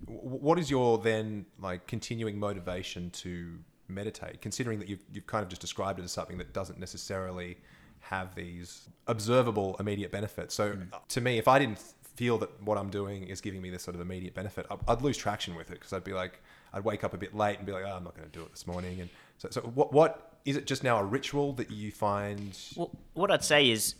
W- 0.05 0.19
What 0.45 0.59
is 0.59 0.69
your 0.69 0.97
then 0.97 1.45
like 1.59 1.87
continuing 1.87 2.37
motivation 2.37 3.09
to 3.11 3.59
meditate, 3.89 4.41
considering 4.41 4.79
that 4.79 4.87
you've 4.89 5.03
you've 5.13 5.27
kind 5.27 5.43
of 5.43 5.49
just 5.49 5.61
described 5.61 5.99
it 5.99 6.03
as 6.03 6.11
something 6.11 6.37
that 6.37 6.53
doesn't 6.53 6.79
necessarily 6.79 7.57
have 7.99 8.35
these 8.35 8.89
observable 9.07 9.75
immediate 9.79 10.11
benefits. 10.11 10.53
So 10.55 10.71
Mm. 10.73 10.93
uh, 10.93 10.99
to 11.09 11.21
me, 11.21 11.37
if 11.37 11.47
I 11.47 11.59
didn't 11.59 11.79
feel 12.15 12.37
that 12.39 12.61
what 12.63 12.77
I'm 12.77 12.89
doing 12.89 13.27
is 13.27 13.41
giving 13.41 13.61
me 13.61 13.69
this 13.69 13.83
sort 13.83 13.95
of 13.95 14.01
immediate 14.01 14.33
benefit, 14.33 14.65
I- 14.71 14.91
I'd 14.91 15.01
lose 15.01 15.17
traction 15.17 15.55
with 15.55 15.69
it 15.71 15.73
because 15.75 15.93
I'd 15.93 16.03
be 16.03 16.13
like, 16.13 16.41
I'd 16.73 16.83
wake 16.83 17.03
up 17.03 17.13
a 17.13 17.17
bit 17.17 17.35
late 17.35 17.57
and 17.57 17.65
be 17.65 17.71
like, 17.71 17.83
oh, 17.85 17.95
I'm 17.95 18.03
not 18.03 18.15
going 18.15 18.27
to 18.29 18.31
do 18.39 18.43
it 18.43 18.51
this 18.51 18.65
morning. 18.67 19.01
And 19.01 19.09
so, 19.37 19.49
so 19.51 19.61
what 19.61 19.91
what 19.93 20.39
is 20.45 20.55
it 20.55 20.65
just 20.65 20.83
now 20.83 20.97
a 20.99 21.03
ritual 21.03 21.53
that 21.53 21.69
you 21.71 21.91
find? 21.91 22.57
Well, 22.75 22.91
what 23.13 23.29
I'd 23.31 23.43
say 23.43 23.69
is 23.69 23.95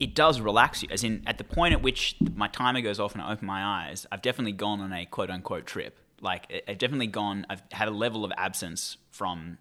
it 0.00 0.14
does 0.14 0.40
relax 0.40 0.82
you. 0.82 0.88
As 0.90 1.04
in, 1.04 1.22
at 1.26 1.38
the 1.38 1.44
point 1.44 1.74
at 1.74 1.82
which 1.82 2.16
my 2.34 2.48
timer 2.48 2.80
goes 2.80 2.98
off 2.98 3.12
and 3.14 3.22
I 3.22 3.30
open 3.32 3.46
my 3.46 3.62
eyes, 3.62 4.06
I've 4.10 4.22
definitely 4.22 4.52
gone 4.52 4.80
on 4.80 4.92
a 4.92 5.04
quote 5.06 5.30
unquote 5.30 5.66
trip. 5.66 5.98
Like, 6.20 6.46
I- 6.52 6.62
I've 6.72 6.78
definitely 6.78 7.06
gone, 7.08 7.46
I've 7.50 7.62
had 7.72 7.88
a 7.88 7.92
level 7.92 8.24
of 8.24 8.32
absence 8.36 8.96
from 9.10 9.58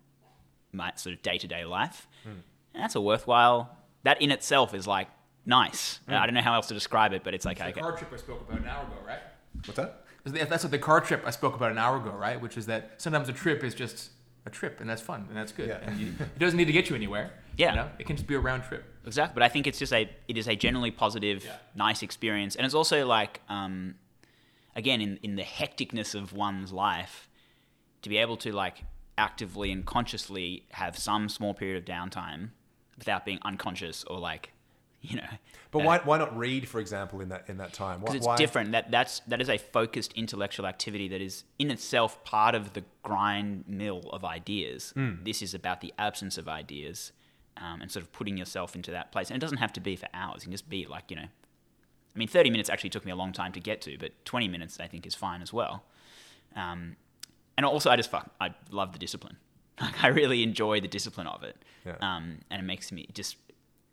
my 0.71 0.91
sort 0.95 1.15
of 1.15 1.21
day 1.21 1.37
to 1.37 1.47
day 1.47 1.65
life. 1.65 2.07
And 2.25 2.81
that's 2.81 2.95
a 2.95 3.01
worthwhile, 3.01 3.77
that 4.03 4.21
in 4.21 4.31
itself 4.31 4.73
is 4.73 4.87
like 4.87 5.07
nice. 5.45 5.99
I 6.07 6.25
don't 6.25 6.33
know 6.33 6.41
how 6.41 6.55
else 6.55 6.67
to 6.67 6.73
describe 6.73 7.13
it, 7.13 7.23
but 7.23 7.33
it's 7.33 7.45
like, 7.45 7.57
The 7.59 7.67
okay. 7.67 7.81
car 7.81 7.91
trip 7.95 8.11
I 8.13 8.17
spoke 8.17 8.41
about 8.47 8.59
an 8.61 8.67
hour 8.67 8.83
ago, 8.83 8.95
right? 9.05 9.19
What's 9.65 9.75
that? 9.77 10.05
That's 10.25 10.63
what 10.63 10.71
the 10.71 10.79
car 10.79 11.01
trip 11.01 11.23
I 11.25 11.31
spoke 11.31 11.55
about 11.55 11.71
an 11.71 11.77
hour 11.77 11.97
ago, 11.97 12.11
right? 12.11 12.39
Which 12.41 12.57
is 12.57 12.65
that 12.67 12.93
sometimes 12.97 13.27
a 13.29 13.33
trip 13.33 13.63
is 13.63 13.75
just 13.75 14.09
a 14.45 14.49
trip, 14.49 14.79
and 14.81 14.89
that's 14.89 15.01
fun, 15.01 15.25
and 15.29 15.37
that's 15.37 15.51
good. 15.51 15.67
Yeah. 15.67 15.79
And 15.83 15.97
you, 15.99 16.07
it 16.19 16.39
doesn't 16.39 16.57
need 16.57 16.65
to 16.65 16.71
get 16.73 16.89
you 16.89 16.95
anywhere. 16.95 17.31
Yeah. 17.57 17.69
You 17.71 17.75
know? 17.75 17.89
It 17.99 18.07
can 18.07 18.15
just 18.15 18.27
be 18.27 18.35
a 18.35 18.39
round 18.39 18.63
trip. 18.63 18.83
Exactly, 19.05 19.33
but 19.33 19.43
I 19.43 19.49
think 19.49 19.67
it's 19.67 19.77
just 19.79 19.91
a 19.93 20.09
it 20.29 20.37
is 20.37 20.47
a 20.47 20.55
generally 20.55 20.91
positive, 20.91 21.43
Yeah. 21.43 21.57
nice 21.75 22.01
experience, 22.03 22.55
and 22.55 22.65
it's 22.65 22.73
also 22.75 23.05
like 23.05 23.41
um, 23.49 23.95
again 24.75 25.01
in 25.01 25.19
in 25.23 25.35
the 25.35 25.43
hecticness 25.43 26.15
of 26.15 26.33
one's 26.33 26.71
life, 26.71 27.29
to 28.01 28.09
be 28.09 28.17
able 28.17 28.37
to 28.37 28.51
like 28.51 28.83
actively 29.17 29.71
and 29.71 29.85
consciously 29.85 30.65
have 30.71 30.97
some 30.97 31.29
small 31.29 31.53
period 31.53 31.77
of 31.77 31.85
downtime 31.85 32.49
without 32.97 33.25
being 33.25 33.39
unconscious 33.43 34.03
or 34.05 34.19
like 34.19 34.51
you 35.01 35.17
know. 35.17 35.27
But 35.71 35.79
uh, 35.79 35.85
why, 35.85 35.97
why 35.99 36.17
not 36.17 36.37
read, 36.37 36.67
for 36.67 36.79
example, 36.79 37.19
in 37.21 37.29
that 37.29 37.45
in 37.49 37.57
that 37.57 37.73
time? 37.73 37.99
Because 37.99 38.15
it's 38.15 38.25
why- 38.25 38.37
different. 38.37 38.71
That 38.71 38.89
that's 38.91 39.19
that 39.27 39.41
is 39.41 39.49
a 39.49 39.57
focused 39.57 40.13
intellectual 40.13 40.65
activity 40.65 41.07
that 41.09 41.21
is 41.21 41.43
in 41.59 41.71
itself 41.71 42.23
part 42.23 42.55
of 42.55 42.73
the 42.73 42.83
grind 43.03 43.65
mill 43.67 44.09
of 44.11 44.23
ideas. 44.23 44.93
This 45.23 45.41
is 45.41 45.53
about 45.53 45.81
the 45.81 45.93
absence 45.99 46.37
of 46.37 46.47
ideas, 46.47 47.11
um, 47.57 47.81
and 47.81 47.91
sort 47.91 48.03
of 48.03 48.11
putting 48.13 48.37
yourself 48.37 48.75
into 48.75 48.91
that 48.91 49.11
place. 49.11 49.29
And 49.29 49.35
it 49.37 49.41
doesn't 49.41 49.57
have 49.57 49.73
to 49.73 49.81
be 49.81 49.95
for 49.95 50.07
hours. 50.13 50.37
you 50.43 50.45
can 50.45 50.51
just 50.53 50.69
be 50.69 50.85
like 50.85 51.09
you 51.11 51.17
know, 51.17 51.27
I 52.15 52.19
mean, 52.19 52.27
thirty 52.27 52.49
minutes 52.49 52.69
actually 52.69 52.89
took 52.91 53.05
me 53.05 53.11
a 53.11 53.15
long 53.15 53.31
time 53.33 53.51
to 53.53 53.59
get 53.59 53.81
to, 53.81 53.97
but 53.97 54.11
twenty 54.25 54.47
minutes 54.47 54.79
I 54.79 54.87
think 54.87 55.05
is 55.07 55.15
fine 55.15 55.41
as 55.41 55.51
well. 55.53 55.83
Um, 56.55 56.95
and 57.57 57.65
also, 57.65 57.89
I 57.89 57.95
just 57.95 58.11
fuck, 58.11 58.29
I 58.41 58.53
love 58.71 58.93
the 58.93 58.99
discipline. 58.99 59.37
Like 59.81 60.03
I 60.03 60.07
really 60.09 60.43
enjoy 60.43 60.81
the 60.81 60.87
discipline 60.87 61.25
of 61.25 61.41
it, 61.43 61.55
Yeah. 61.83 61.95
um, 62.01 62.39
and 62.51 62.61
it 62.61 62.65
makes 62.65 62.91
me 62.91 63.07
just. 63.13 63.37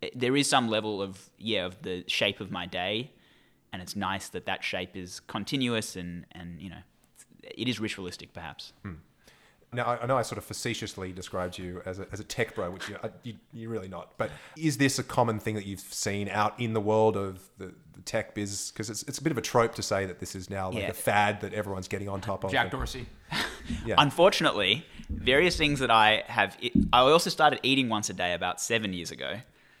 it- 0.01 0.17
there 0.19 0.35
is 0.37 0.47
some 0.47 0.69
level 0.69 1.01
of 1.01 1.29
yeah 1.39 1.65
of 1.65 1.81
the 1.81 2.03
shape 2.07 2.39
of 2.39 2.51
my 2.51 2.67
day, 2.67 3.09
and 3.73 3.81
it's 3.81 3.95
nice 3.95 4.29
that 4.29 4.45
that 4.45 4.63
shape 4.63 4.95
is 4.95 5.19
continuous 5.21 5.95
and 5.95 6.25
and 6.33 6.61
you 6.61 6.69
know, 6.69 6.83
it 7.43 7.67
is 7.67 7.79
ritualistic 7.79 8.31
perhaps. 8.33 8.73
Now, 9.73 9.85
I, 9.85 10.03
I 10.03 10.05
know 10.05 10.17
I 10.17 10.21
sort 10.21 10.37
of 10.37 10.43
facetiously 10.43 11.13
described 11.13 11.57
you 11.57 11.81
as 11.85 11.99
a, 11.99 12.07
as 12.11 12.19
a 12.19 12.25
tech 12.25 12.55
bro, 12.55 12.71
which 12.71 12.89
you, 12.89 12.97
you, 13.23 13.33
you're 13.53 13.69
really 13.69 13.87
not. 13.87 14.17
But 14.17 14.29
is 14.57 14.77
this 14.77 14.99
a 14.99 15.03
common 15.03 15.39
thing 15.39 15.55
that 15.55 15.65
you've 15.65 15.79
seen 15.79 16.27
out 16.27 16.59
in 16.59 16.73
the 16.73 16.81
world 16.81 17.15
of 17.15 17.39
the, 17.57 17.73
the 17.93 18.01
tech 18.03 18.35
biz? 18.35 18.71
Because 18.71 18.89
it's, 18.89 19.03
it's 19.03 19.19
a 19.19 19.23
bit 19.23 19.31
of 19.31 19.37
a 19.37 19.41
trope 19.41 19.73
to 19.75 19.81
say 19.81 20.05
that 20.05 20.19
this 20.19 20.35
is 20.35 20.49
now 20.49 20.69
like 20.71 20.83
Yeah. 20.83 20.89
a 20.89 20.93
fad 20.93 21.39
that 21.41 21.53
everyone's 21.53 21.87
getting 21.87 22.09
on 22.09 22.19
top 22.19 22.43
of. 22.43 22.51
Jack 22.51 22.71
Dorsey. 22.71 23.05
Yeah. 23.85 23.95
Unfortunately, 23.99 24.85
various 25.09 25.55
things 25.55 25.79
that 25.79 25.89
I 25.91 26.23
have, 26.27 26.57
I 26.91 26.99
also 27.01 27.29
started 27.29 27.59
eating 27.63 27.87
once 27.87 28.09
a 28.09 28.13
day 28.13 28.33
about 28.33 28.59
seven 28.59 28.91
years 28.91 29.11
ago. 29.11 29.35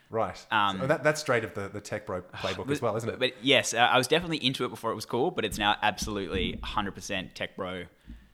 Right. 0.09 0.37
Um, 0.51 0.79
so 0.79 0.87
that, 0.87 1.03
that's 1.03 1.19
straight 1.19 1.43
of 1.43 1.53
the, 1.55 1.67
the 1.67 1.81
tech 1.81 2.05
bro 2.05 2.21
playbook 2.21 2.69
as 2.71 2.81
well, 2.81 2.95
isn't 2.95 3.09
it? 3.09 3.19
But 3.19 3.33
yes, 3.41 3.73
uh, 3.73 3.77
I 3.79 3.97
was 3.97 4.07
definitely 4.07 4.37
into 4.37 4.63
it 4.65 4.69
before 4.69 4.91
it 4.91 4.95
was 4.95 5.05
cool, 5.05 5.31
but 5.31 5.43
it's 5.43 5.57
now 5.57 5.75
absolutely 5.81 6.57
100% 6.63 7.33
tech 7.33 7.55
bro. 7.57 7.83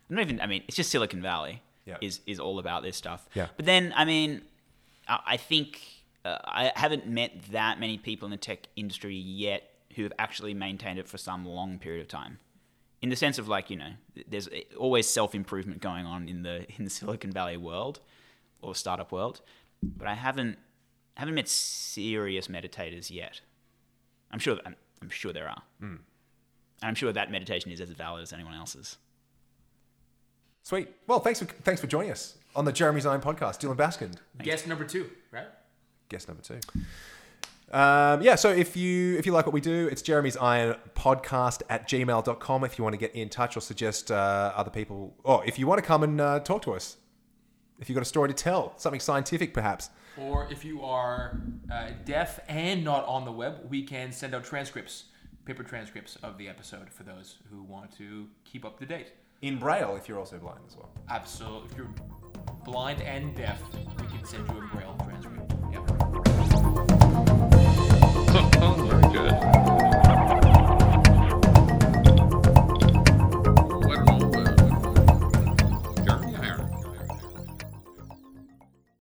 Not 0.09 0.21
even, 0.21 0.39
I 0.41 0.47
mean, 0.47 0.63
it's 0.67 0.77
just 0.77 0.89
Silicon 0.89 1.21
Valley 1.21 1.61
Yeah. 1.85 1.97
is, 2.01 2.21
is 2.25 2.39
all 2.39 2.59
about 2.59 2.83
this 2.83 2.95
stuff. 2.97 3.27
Yeah. 3.33 3.47
But 3.57 3.65
then, 3.65 3.93
I 3.95 4.05
mean, 4.05 4.41
I, 5.07 5.19
I 5.25 5.37
think 5.37 5.81
uh, 6.25 6.37
I 6.45 6.71
haven't 6.75 7.07
met 7.07 7.31
that 7.51 7.79
many 7.79 7.97
people 7.97 8.25
in 8.25 8.31
the 8.31 8.37
tech 8.37 8.67
industry 8.75 9.15
yet 9.15 9.69
who 9.95 10.03
have 10.03 10.13
actually 10.19 10.53
maintained 10.53 10.99
it 10.99 11.07
for 11.07 11.17
some 11.17 11.45
long 11.45 11.79
period 11.79 12.01
of 12.01 12.07
time. 12.07 12.39
In 13.01 13.09
the 13.09 13.15
sense 13.15 13.37
of 13.37 13.47
like, 13.47 13.69
you 13.69 13.75
know, 13.77 13.91
there's 14.27 14.49
always 14.77 15.07
self 15.07 15.35
improvement 15.35 15.81
going 15.81 16.05
on 16.05 16.27
in 16.27 16.41
the 16.41 16.65
in 16.77 16.83
the 16.83 16.89
Silicon 16.89 17.31
Valley 17.31 17.55
world 17.57 17.99
or 18.61 18.73
startup 18.73 19.11
world, 19.11 19.41
but 19.83 20.07
I 20.07 20.15
haven't 20.15 20.57
haven't 21.15 21.35
met 21.35 21.47
serious 21.47 22.47
meditators 22.47 23.11
yet. 23.11 23.41
I'm 24.31 24.39
sure. 24.39 24.57
I'm, 24.65 24.75
I'm 25.01 25.09
sure 25.09 25.31
there 25.31 25.47
are. 25.47 25.61
Hmm. 25.79 25.95
And 26.81 26.89
I'm 26.89 26.95
sure 26.95 27.11
that 27.13 27.29
meditation 27.31 27.71
is 27.71 27.81
as 27.81 27.89
valid 27.91 28.23
as 28.23 28.33
anyone 28.33 28.55
else's. 28.55 28.97
Sweet. 30.67 30.89
Well, 31.07 31.21
thanks 31.21 31.39
for 31.39 31.45
thanks 31.45 31.79
for 31.79 31.87
joining 31.87 32.11
us 32.11 32.35
on 32.53 32.65
the 32.65 32.73
Jeremy's 32.73 33.05
Iron 33.05 33.21
podcast. 33.21 33.61
Dylan 33.61 33.77
Baskind, 33.77 34.15
Guest 34.43 34.67
number 34.67 34.83
two, 34.83 35.09
right? 35.31 35.47
guest 36.09 36.27
number 36.27 36.43
two. 36.43 36.59
Um, 37.71 38.21
yeah, 38.21 38.35
so 38.35 38.49
if 38.49 38.75
you 38.75 39.17
if 39.17 39.25
you 39.25 39.31
like 39.31 39.45
what 39.45 39.53
we 39.53 39.61
do, 39.61 39.87
it's 39.89 40.01
Jeremy's 40.01 40.35
Iron 40.35 40.75
Podcast 40.93 41.61
at 41.69 41.87
gmail.com 41.87 42.65
if 42.65 42.77
you 42.77 42.83
want 42.83 42.91
to 42.91 42.97
get 42.97 43.15
in 43.15 43.29
touch 43.29 43.55
or 43.55 43.61
suggest 43.61 44.11
uh, 44.11 44.51
other 44.57 44.69
people, 44.69 45.15
or 45.23 45.41
if 45.45 45.57
you 45.57 45.67
want 45.67 45.79
to 45.79 45.87
come 45.87 46.03
and 46.03 46.19
uh, 46.19 46.41
talk 46.41 46.63
to 46.63 46.73
us. 46.73 46.97
If 47.79 47.87
you've 47.87 47.95
got 47.95 48.01
a 48.01 48.05
story 48.05 48.27
to 48.27 48.35
tell, 48.35 48.73
something 48.75 48.99
scientific 48.99 49.53
perhaps. 49.53 49.89
Or 50.17 50.49
if 50.51 50.65
you 50.65 50.83
are 50.83 51.39
uh, 51.71 51.91
deaf 52.03 52.41
and 52.49 52.83
not 52.83 53.05
on 53.05 53.23
the 53.23 53.31
web, 53.31 53.69
we 53.69 53.83
can 53.83 54.11
send 54.11 54.35
out 54.35 54.43
transcripts, 54.43 55.05
paper 55.45 55.63
transcripts 55.63 56.17
of 56.17 56.37
the 56.37 56.49
episode 56.49 56.89
for 56.89 57.03
those 57.03 57.37
who 57.49 57.63
want 57.63 57.97
to 57.99 58.27
keep 58.43 58.65
up 58.65 58.77
to 58.79 58.85
date. 58.85 59.13
In 59.41 59.57
Braille 59.59 59.95
if 59.95 60.09
you're 60.09 60.19
also 60.19 60.37
blind 60.39 60.59
as 60.67 60.75
well. 60.75 60.89
Absolutely. 61.09 61.69
If 61.71 61.77
you're 61.77 61.93
blind 62.65 63.01
and 63.01 63.33
deaf, 63.35 63.61
we 64.01 64.07
can 64.07 64.25
send 64.25 64.47
you 64.49 64.57
a 64.57 64.61
braille 64.75 64.97
transcript. 65.03 65.53
Yep. 65.71 65.83
Oh, 68.59 68.73
very 68.73 69.13
good. 69.13 69.86